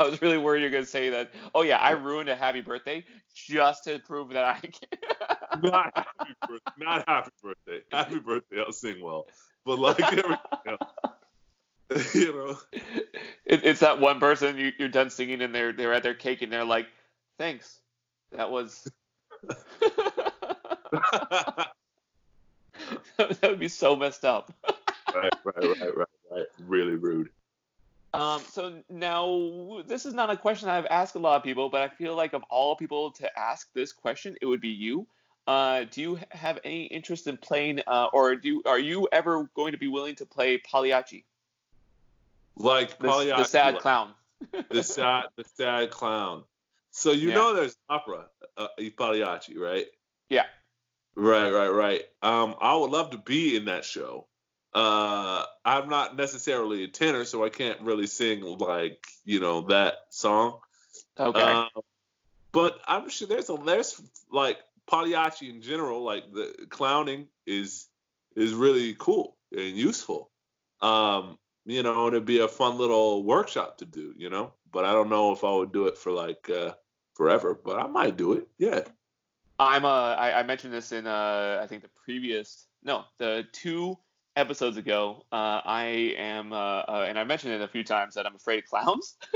[0.00, 1.30] I was really worried you're gonna say that.
[1.54, 3.04] Oh yeah, I ruined a happy birthday
[3.34, 5.62] just to prove that I can.
[5.62, 6.72] not happy birthday.
[6.78, 7.80] Not happy birthday.
[7.92, 8.62] Happy birthday.
[8.64, 9.26] I'll sing well,
[9.66, 12.58] but like everything else, you know.
[13.44, 16.40] It, it's that one person you, you're done singing and they're they're at their cake
[16.40, 16.86] and they're like,
[17.36, 17.80] "Thanks,
[18.32, 18.90] that was."
[23.16, 24.52] that would be so messed up.
[25.14, 26.46] right, right, right, right, right.
[26.66, 27.30] Really rude.
[28.12, 31.82] Um, so now this is not a question I've asked a lot of people, but
[31.82, 35.06] I feel like of all people to ask this question, it would be you.
[35.46, 39.72] Uh, do you have any interest in playing, uh, or do are you ever going
[39.72, 41.24] to be willing to play Pagliacci?
[42.56, 44.12] Like the, Pagliacci, the sad clown.
[44.70, 46.44] the sad, the sad clown.
[46.90, 47.34] So you yeah.
[47.36, 48.26] know there's opera,
[48.56, 49.86] uh, Pagliacci, right?
[50.28, 50.44] Yeah.
[51.16, 52.02] Right, right, right.
[52.22, 54.26] Um, I would love to be in that show.
[54.72, 59.94] Uh, I'm not necessarily a tenor, so I can't really sing like you know that
[60.10, 60.60] song.
[61.18, 61.40] Okay.
[61.40, 61.80] Uh,
[62.52, 64.00] but I'm sure there's a there's
[64.30, 64.58] like
[64.88, 67.88] Pagliacci in general, like the clowning is
[68.36, 70.30] is really cool and useful.
[70.80, 74.54] Um, you know, and it'd be a fun little workshop to do, you know.
[74.72, 76.72] But I don't know if I would do it for like uh,
[77.14, 78.48] forever, but I might do it.
[78.58, 78.82] Yeah.
[79.60, 83.98] I'm uh I, mentioned this in uh I think the previous no the two
[84.36, 88.26] episodes ago, uh, I am, uh, uh, and I mentioned it a few times that
[88.26, 89.16] I'm afraid of clowns.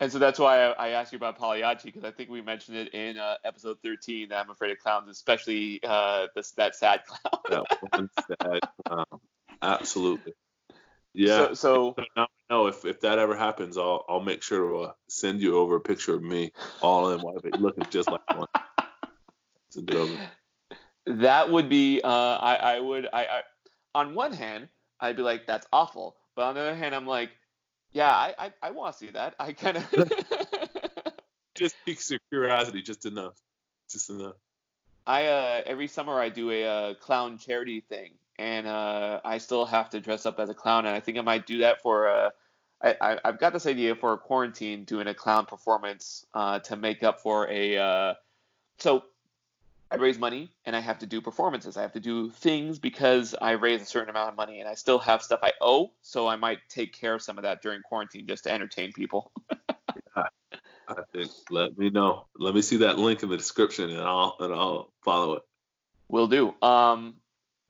[0.00, 2.76] and so that's why I, I, asked you about Pagliacci because I think we mentioned
[2.76, 7.02] it in uh, episode 13 that I'm afraid of clowns, especially uh, this that sad
[7.06, 7.40] clown.
[7.50, 9.06] that one sad clown.
[9.62, 10.34] Absolutely.
[11.16, 11.54] Yeah.
[11.54, 14.92] So, so now know if, if that ever happens, I'll I'll make sure to uh,
[15.08, 16.52] send you over a picture of me
[16.82, 18.48] all in white, looking just like one.
[19.70, 20.16] Send it over
[21.06, 23.40] that would be uh, I, I would I, I
[23.94, 24.68] on one hand
[25.00, 27.30] I'd be like that's awful, but on the other hand I'm like
[27.92, 29.84] yeah I I, I want to see that I kind of
[31.54, 33.34] just piques your curiosity just enough
[33.90, 34.34] just enough.
[35.06, 39.38] I uh, every summer I do a, a uh, clown charity thing and uh, I
[39.38, 41.82] still have to dress up as a clown and I think I might do that
[41.82, 42.30] for uh,
[42.82, 47.02] I, have got this idea for a quarantine doing a clown performance uh, to make
[47.02, 48.14] up for a uh,
[48.78, 49.04] so
[49.90, 51.76] I raise money and I have to do performances.
[51.76, 54.74] I have to do things because I raise a certain amount of money and I
[54.74, 55.92] still have stuff I owe.
[56.02, 59.30] So I might take care of some of that during quarantine just to entertain people.
[59.70, 60.24] yeah,
[60.88, 62.26] I think let me know.
[62.36, 65.42] Let me see that link in the description and I'll and I'll follow it.
[66.08, 66.54] Will do.
[66.62, 67.14] Um,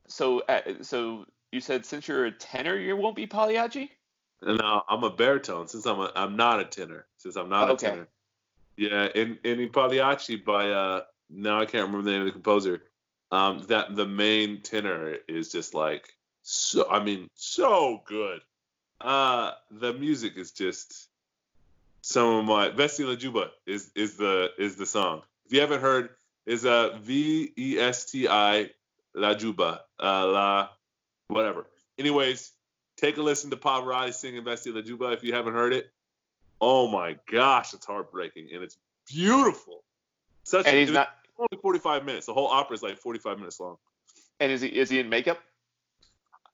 [0.09, 3.91] so uh, so you said since you're a tenor, you won't be Pagliacci.
[4.43, 5.69] No, I'm a baritone.
[5.69, 7.07] Since I'm a, I'm not a tenor.
[7.17, 7.87] Since I'm not okay.
[7.87, 8.09] a tenor.
[8.77, 11.01] Yeah, in in Pagliacci by uh
[11.31, 12.83] now I can't remember the name of the composer.
[13.33, 16.89] Um, that the main tenor is just like so.
[16.89, 18.41] I mean, so good.
[19.01, 21.09] Uh, the music is just
[22.03, 25.23] some of my Vesti La Giubba is is the is the song.
[25.47, 26.11] If you haven't heard,
[26.45, 28.71] is a V E S T I
[29.17, 30.69] La Giubba uh, La
[31.29, 31.67] whatever.
[31.99, 32.53] Anyways,
[32.97, 35.91] take a listen to Pavarotti singing Vesti La Giubba if you haven't heard it.
[36.61, 38.77] Oh my gosh, it's heartbreaking and it's
[39.11, 39.83] beautiful.
[40.45, 41.09] Such and he's not
[41.39, 42.27] only 45 minutes.
[42.27, 43.77] The whole opera is like 45 minutes long.
[44.39, 45.41] And is he is he in makeup?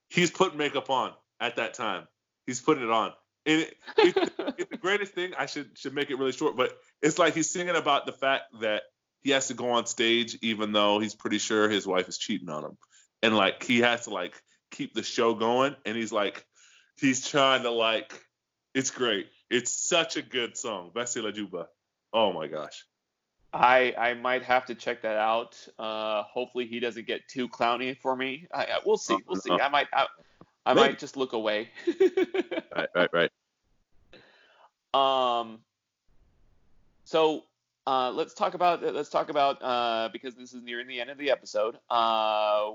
[0.09, 2.07] He's putting makeup on at that time.
[2.47, 3.13] He's putting it on.
[3.47, 5.33] and it, it, it's the greatest thing.
[5.37, 8.45] I should should make it really short, but it's like he's singing about the fact
[8.61, 8.83] that
[9.23, 12.49] he has to go on stage even though he's pretty sure his wife is cheating
[12.49, 12.77] on him,
[13.23, 16.45] and like he has to like keep the show going, and he's like
[16.99, 18.13] he's trying to like
[18.75, 19.29] it's great.
[19.51, 21.67] It's such a good song, Vesti La Giubba.
[22.13, 22.85] Oh my gosh.
[23.53, 25.57] I I might have to check that out.
[25.79, 28.47] Uh, hopefully he doesn't get too clowny for me.
[28.53, 29.19] I, I, we'll see.
[29.27, 29.51] We'll see.
[29.51, 30.07] I might I,
[30.65, 31.69] I might just look away.
[32.75, 33.31] right, right, right.
[34.95, 35.61] Um.
[37.05, 37.45] So
[37.87, 41.19] uh, let's talk about let's talk about uh, because this is nearing the end of
[41.19, 41.77] the episode.
[41.91, 42.73] Uh,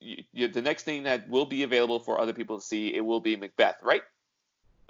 [0.00, 3.00] y- y- the next thing that will be available for other people to see it
[3.04, 4.02] will be Macbeth, right?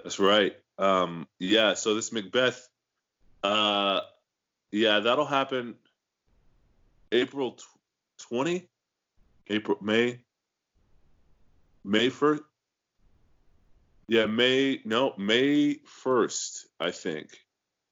[0.03, 0.55] That's right.
[0.77, 1.75] Um, yeah.
[1.75, 2.67] So this Macbeth.
[3.43, 3.99] Uh,
[4.71, 5.75] yeah, that'll happen
[7.11, 7.57] April
[8.17, 8.69] twenty,
[9.47, 10.21] April May,
[11.83, 12.41] May first.
[14.07, 17.37] Yeah, May no May first, I think.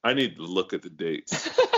[0.04, 1.48] I need to look at the dates.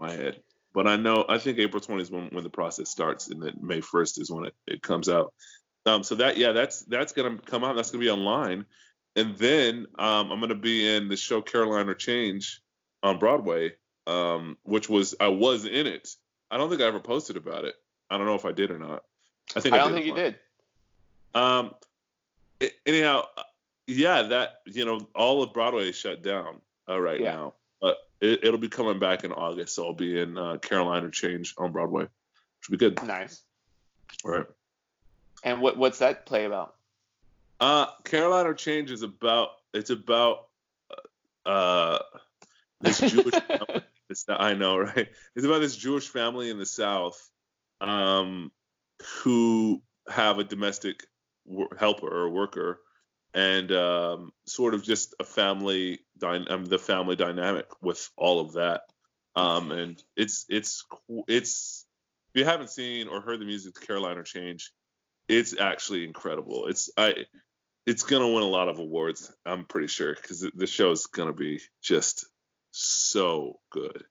[0.00, 0.40] my head,
[0.72, 3.54] but I know I think April 20 is when, when the process starts, and then
[3.60, 5.32] May 1st is when it, it comes out.
[5.86, 7.76] Um, so that yeah, that's that's gonna come out.
[7.76, 8.66] That's gonna be online,
[9.16, 12.60] and then um, I'm gonna be in the show Caroline or Change
[13.02, 13.72] on Broadway,
[14.06, 16.08] um, which was I was in it.
[16.50, 17.74] I don't think I ever posted about it.
[18.10, 19.02] I don't know if I did or not.
[19.56, 20.36] I think I, I don't think you did.
[21.34, 21.74] Um.
[22.84, 23.26] Anyhow,
[23.88, 27.32] yeah, that you know, all of Broadway is shut down uh, right yeah.
[27.32, 29.74] now, but it, will be coming back in August.
[29.74, 33.02] So I'll be in uh, Caroline or Change on Broadway, which will be good.
[33.04, 33.42] Nice.
[34.24, 34.46] All right.
[35.42, 36.74] And what what's that play about?
[37.58, 40.48] Uh, Caroline or Change is about it's about
[41.46, 41.98] uh
[42.80, 43.82] this Jewish family.
[44.28, 45.08] I know, right?
[45.34, 47.30] It's about this Jewish family in the South,
[47.80, 48.52] um,
[49.22, 51.04] who have a domestic
[51.78, 52.80] helper or worker
[53.34, 58.54] and um, sort of just a family dy- um, the family dynamic with all of
[58.54, 58.82] that.
[59.36, 60.84] Um, and it's it's
[61.28, 61.86] it's
[62.34, 64.72] if you haven't seen or heard the music to Caroline or Change
[65.28, 66.66] it's actually incredible.
[66.66, 67.26] It's I
[67.86, 71.34] it's gonna win a lot of awards I'm pretty sure because the show is gonna
[71.34, 72.26] be just
[72.70, 74.04] so good.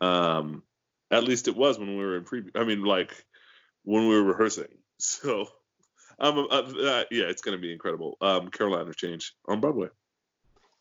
[0.00, 0.62] Um
[1.10, 3.12] at least it was when we were in pre I mean like
[3.84, 5.48] when we were rehearsing so
[6.22, 8.16] um, uh, uh, yeah, it's going to be incredible.
[8.20, 9.88] Um, Caroline Change on Broadway.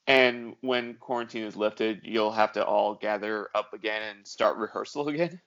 [0.07, 5.07] And when quarantine is lifted, you'll have to all gather up again and start rehearsal
[5.07, 5.41] again.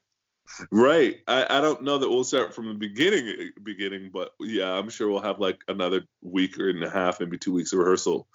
[0.71, 1.21] Right.
[1.27, 5.09] I, I don't know that we'll start from the beginning, beginning, but yeah, I'm sure
[5.09, 8.29] we'll have like another week or and a half, maybe two weeks of rehearsal.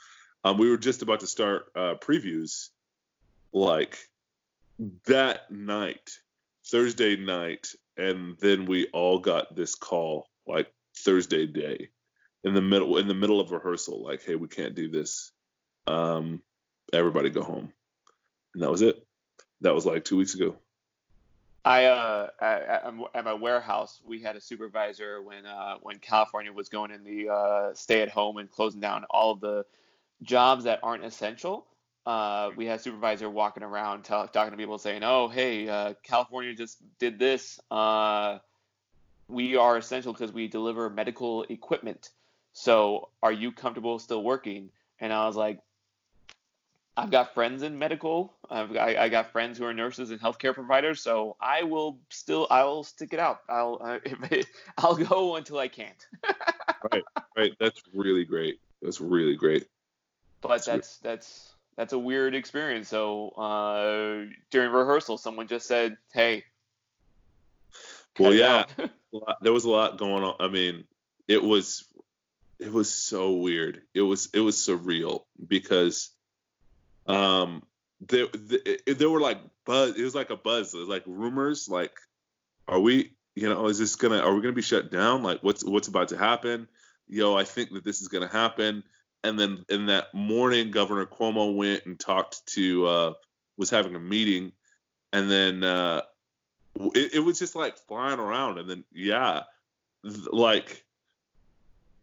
[0.44, 2.70] Um, we were just about to start uh, previews,
[3.54, 3.98] like
[5.06, 6.18] that night,
[6.66, 10.72] Thursday night, and then we all got this call like
[11.04, 11.90] Thursday day
[12.44, 15.32] in the middle in the middle of rehearsal, like, hey, we can't do this.
[15.88, 16.42] Um,
[16.94, 17.74] everybody go home,
[18.54, 19.06] and that was it.
[19.62, 20.56] That was like two weeks ago.
[21.66, 26.70] I uh at, at my warehouse we had a supervisor when uh when California was
[26.70, 29.66] going in the uh, stay at home and closing down all of the
[30.22, 31.66] jobs that aren't essential.
[32.06, 35.94] Uh, we had a supervisor walking around t- talking to people saying, "Oh, hey, uh,
[36.02, 37.60] California just did this.
[37.70, 38.40] Uh,
[39.30, 42.10] we are essential because we deliver medical equipment.
[42.52, 44.72] So are you comfortable still working?
[45.00, 45.60] And I was like,
[46.98, 48.34] I've got friends in medical.
[48.50, 51.02] I've got, I, got friends who are nurses and healthcare providers.
[51.02, 53.42] So I will still, I will stick it out.
[53.48, 56.06] I'll, it, I'll go until I can't.
[56.92, 57.04] right,
[57.38, 57.54] right.
[57.60, 58.60] That's really great.
[58.82, 59.68] That's really great.
[60.42, 62.90] But that's that's that's, that's a weird experience.
[62.90, 66.46] So uh, during rehearsal, someone just said, "Hey."
[68.18, 68.66] Well, yeah.
[69.42, 70.36] there was a lot going on.
[70.40, 70.86] I mean,
[71.28, 71.86] it was
[72.60, 73.82] it was so weird.
[73.94, 76.10] It was it was surreal because
[77.08, 77.64] um
[78.02, 79.96] there there, there were like buzz.
[79.96, 80.74] It was like a buzz.
[80.74, 81.68] It was like rumors.
[81.70, 81.94] Like,
[82.68, 83.14] are we?
[83.36, 84.20] You know, is this gonna?
[84.20, 85.24] Are we gonna be shut down?
[85.24, 86.68] Like, what's what's about to happen?
[87.08, 88.84] Yo, I think that this is gonna happen.
[89.24, 93.14] And then in that morning, Governor Cuomo went and talked to uh,
[93.58, 94.54] was having a meeting,
[95.12, 96.02] and then uh,
[96.76, 99.44] it, it was just like flying around, and then yeah,
[100.04, 100.84] like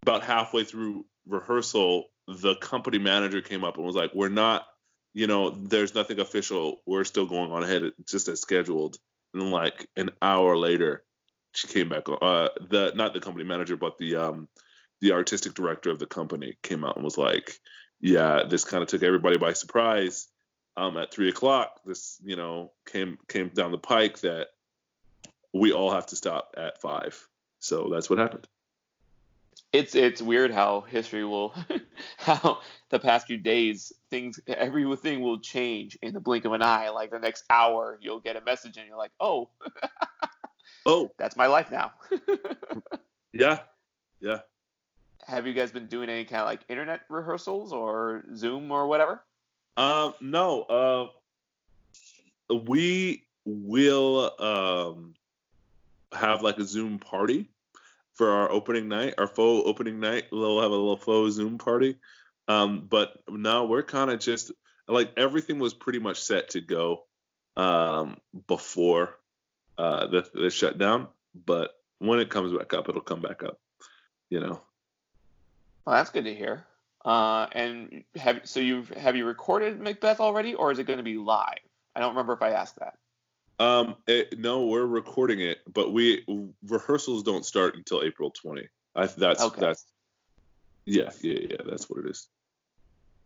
[0.02, 4.66] about halfway through rehearsal, the company manager came up and was like, "We're not,
[5.14, 6.82] you know, there's nothing official.
[6.86, 8.98] We're still going on ahead, just as scheduled."
[9.34, 11.04] And like an hour later,
[11.52, 12.04] she came back.
[12.08, 14.48] Uh, the not the company manager, but the um,
[15.00, 17.58] the artistic director of the company came out and was like,
[18.00, 20.28] "Yeah, this kind of took everybody by surprise."
[20.78, 24.48] Um, at three o'clock, this you know came came down the pike that
[25.58, 27.28] we all have to stop at five.
[27.58, 28.46] So that's what happened.
[29.72, 31.54] it's it's weird how history will
[32.18, 36.88] how the past few days things everything will change in the blink of an eye.
[36.90, 39.48] Like the next hour you'll get a message and you're like oh
[40.86, 41.10] oh.
[41.18, 41.92] that's my life now.
[43.32, 43.58] Yeah.
[44.20, 44.38] Yeah.
[45.26, 49.22] Have you guys been doing any kind of like internet rehearsals or zoom or whatever?
[49.76, 51.08] Um no uh
[52.54, 55.14] we will um
[56.16, 57.48] have like a zoom party
[58.16, 60.24] for our opening night, our faux opening night.
[60.32, 61.96] We'll have a little faux Zoom party.
[62.48, 64.52] Um, but now we're kind of just
[64.88, 67.04] like everything was pretty much set to go
[67.56, 69.16] um, before
[69.78, 71.08] uh, the, the shutdown.
[71.34, 73.58] But when it comes back up, it'll come back up.
[74.30, 74.60] You know.
[75.84, 76.64] Well, that's good to hear.
[77.04, 81.04] Uh, and have so you have you recorded Macbeth already, or is it going to
[81.04, 81.58] be live?
[81.94, 82.94] I don't remember if I asked that.
[83.58, 86.24] Um, it, no, we're recording it, but we
[86.66, 88.68] rehearsals don't start until April 20.
[88.94, 89.60] I that's okay.
[89.60, 89.84] that's
[90.84, 92.28] yeah, yeah, yeah, that's what it is.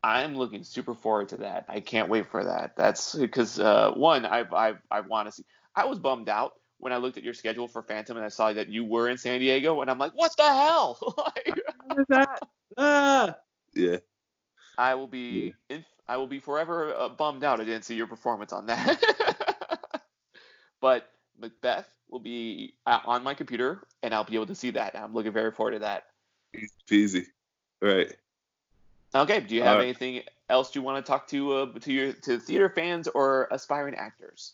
[0.03, 1.67] I'm looking super forward to that.
[1.69, 2.77] I can't wait for that.
[2.77, 5.45] That's because uh, one, I I I want to see.
[5.75, 8.53] I was bummed out when I looked at your schedule for Phantom and I saw
[8.53, 10.99] that you were in San Diego, and I'm like, what the hell?
[11.37, 11.61] like,
[12.09, 12.41] that?
[12.79, 13.37] Ah,
[13.75, 13.99] yeah.
[14.79, 15.77] I will be yeah.
[15.77, 19.37] in, I will be forever uh, bummed out I didn't see your performance on that.
[20.81, 21.11] But
[21.41, 24.97] Macbeth will be on my computer, and I'll be able to see that.
[24.97, 26.05] I'm looking very forward to that.
[26.55, 27.27] Easy peasy.
[27.81, 28.15] Right.
[29.15, 29.41] Okay.
[29.41, 32.39] Do you have uh, anything else you want to talk to uh, to your to
[32.39, 34.53] theater fans or aspiring actors?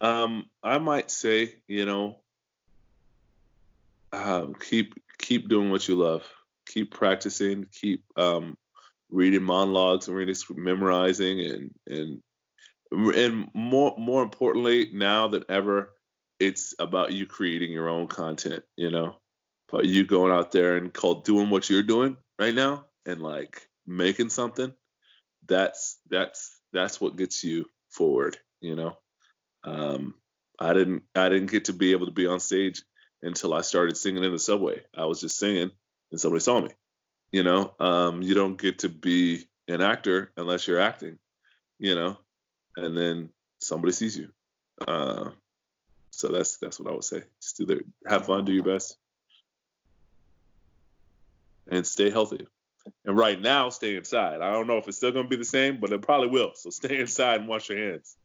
[0.00, 2.18] Um, I might say, you know,
[4.12, 6.22] um, keep keep doing what you love.
[6.66, 7.66] Keep practicing.
[7.72, 8.56] Keep um,
[9.10, 12.22] reading monologues and reading, memorizing, and and
[12.90, 15.90] and more more importantly now than ever
[16.40, 19.16] it's about you creating your own content you know?
[19.70, 23.68] About you going out there and called doing what you're doing right now and like
[23.86, 24.72] making something.
[25.46, 28.96] That's that's that's what gets you forward you know?
[29.64, 30.14] Um
[30.58, 32.82] i didn't i didn't get to be able to be on stage
[33.22, 34.82] until i started singing in the subway.
[34.96, 35.70] I was just singing
[36.10, 36.70] and somebody saw me
[37.30, 37.74] you know?
[37.78, 41.18] Um you don't get to be an actor unless you're acting
[41.78, 42.16] you know
[42.84, 44.28] and then somebody sees you.
[44.86, 45.30] Uh,
[46.10, 47.22] so that's that's what I would say.
[47.40, 48.96] Just do the have fun, do your best,
[51.68, 52.46] and stay healthy.
[53.04, 54.40] And right now, stay inside.
[54.40, 56.52] I don't know if it's still going to be the same, but it probably will.
[56.54, 58.16] So stay inside and wash your hands.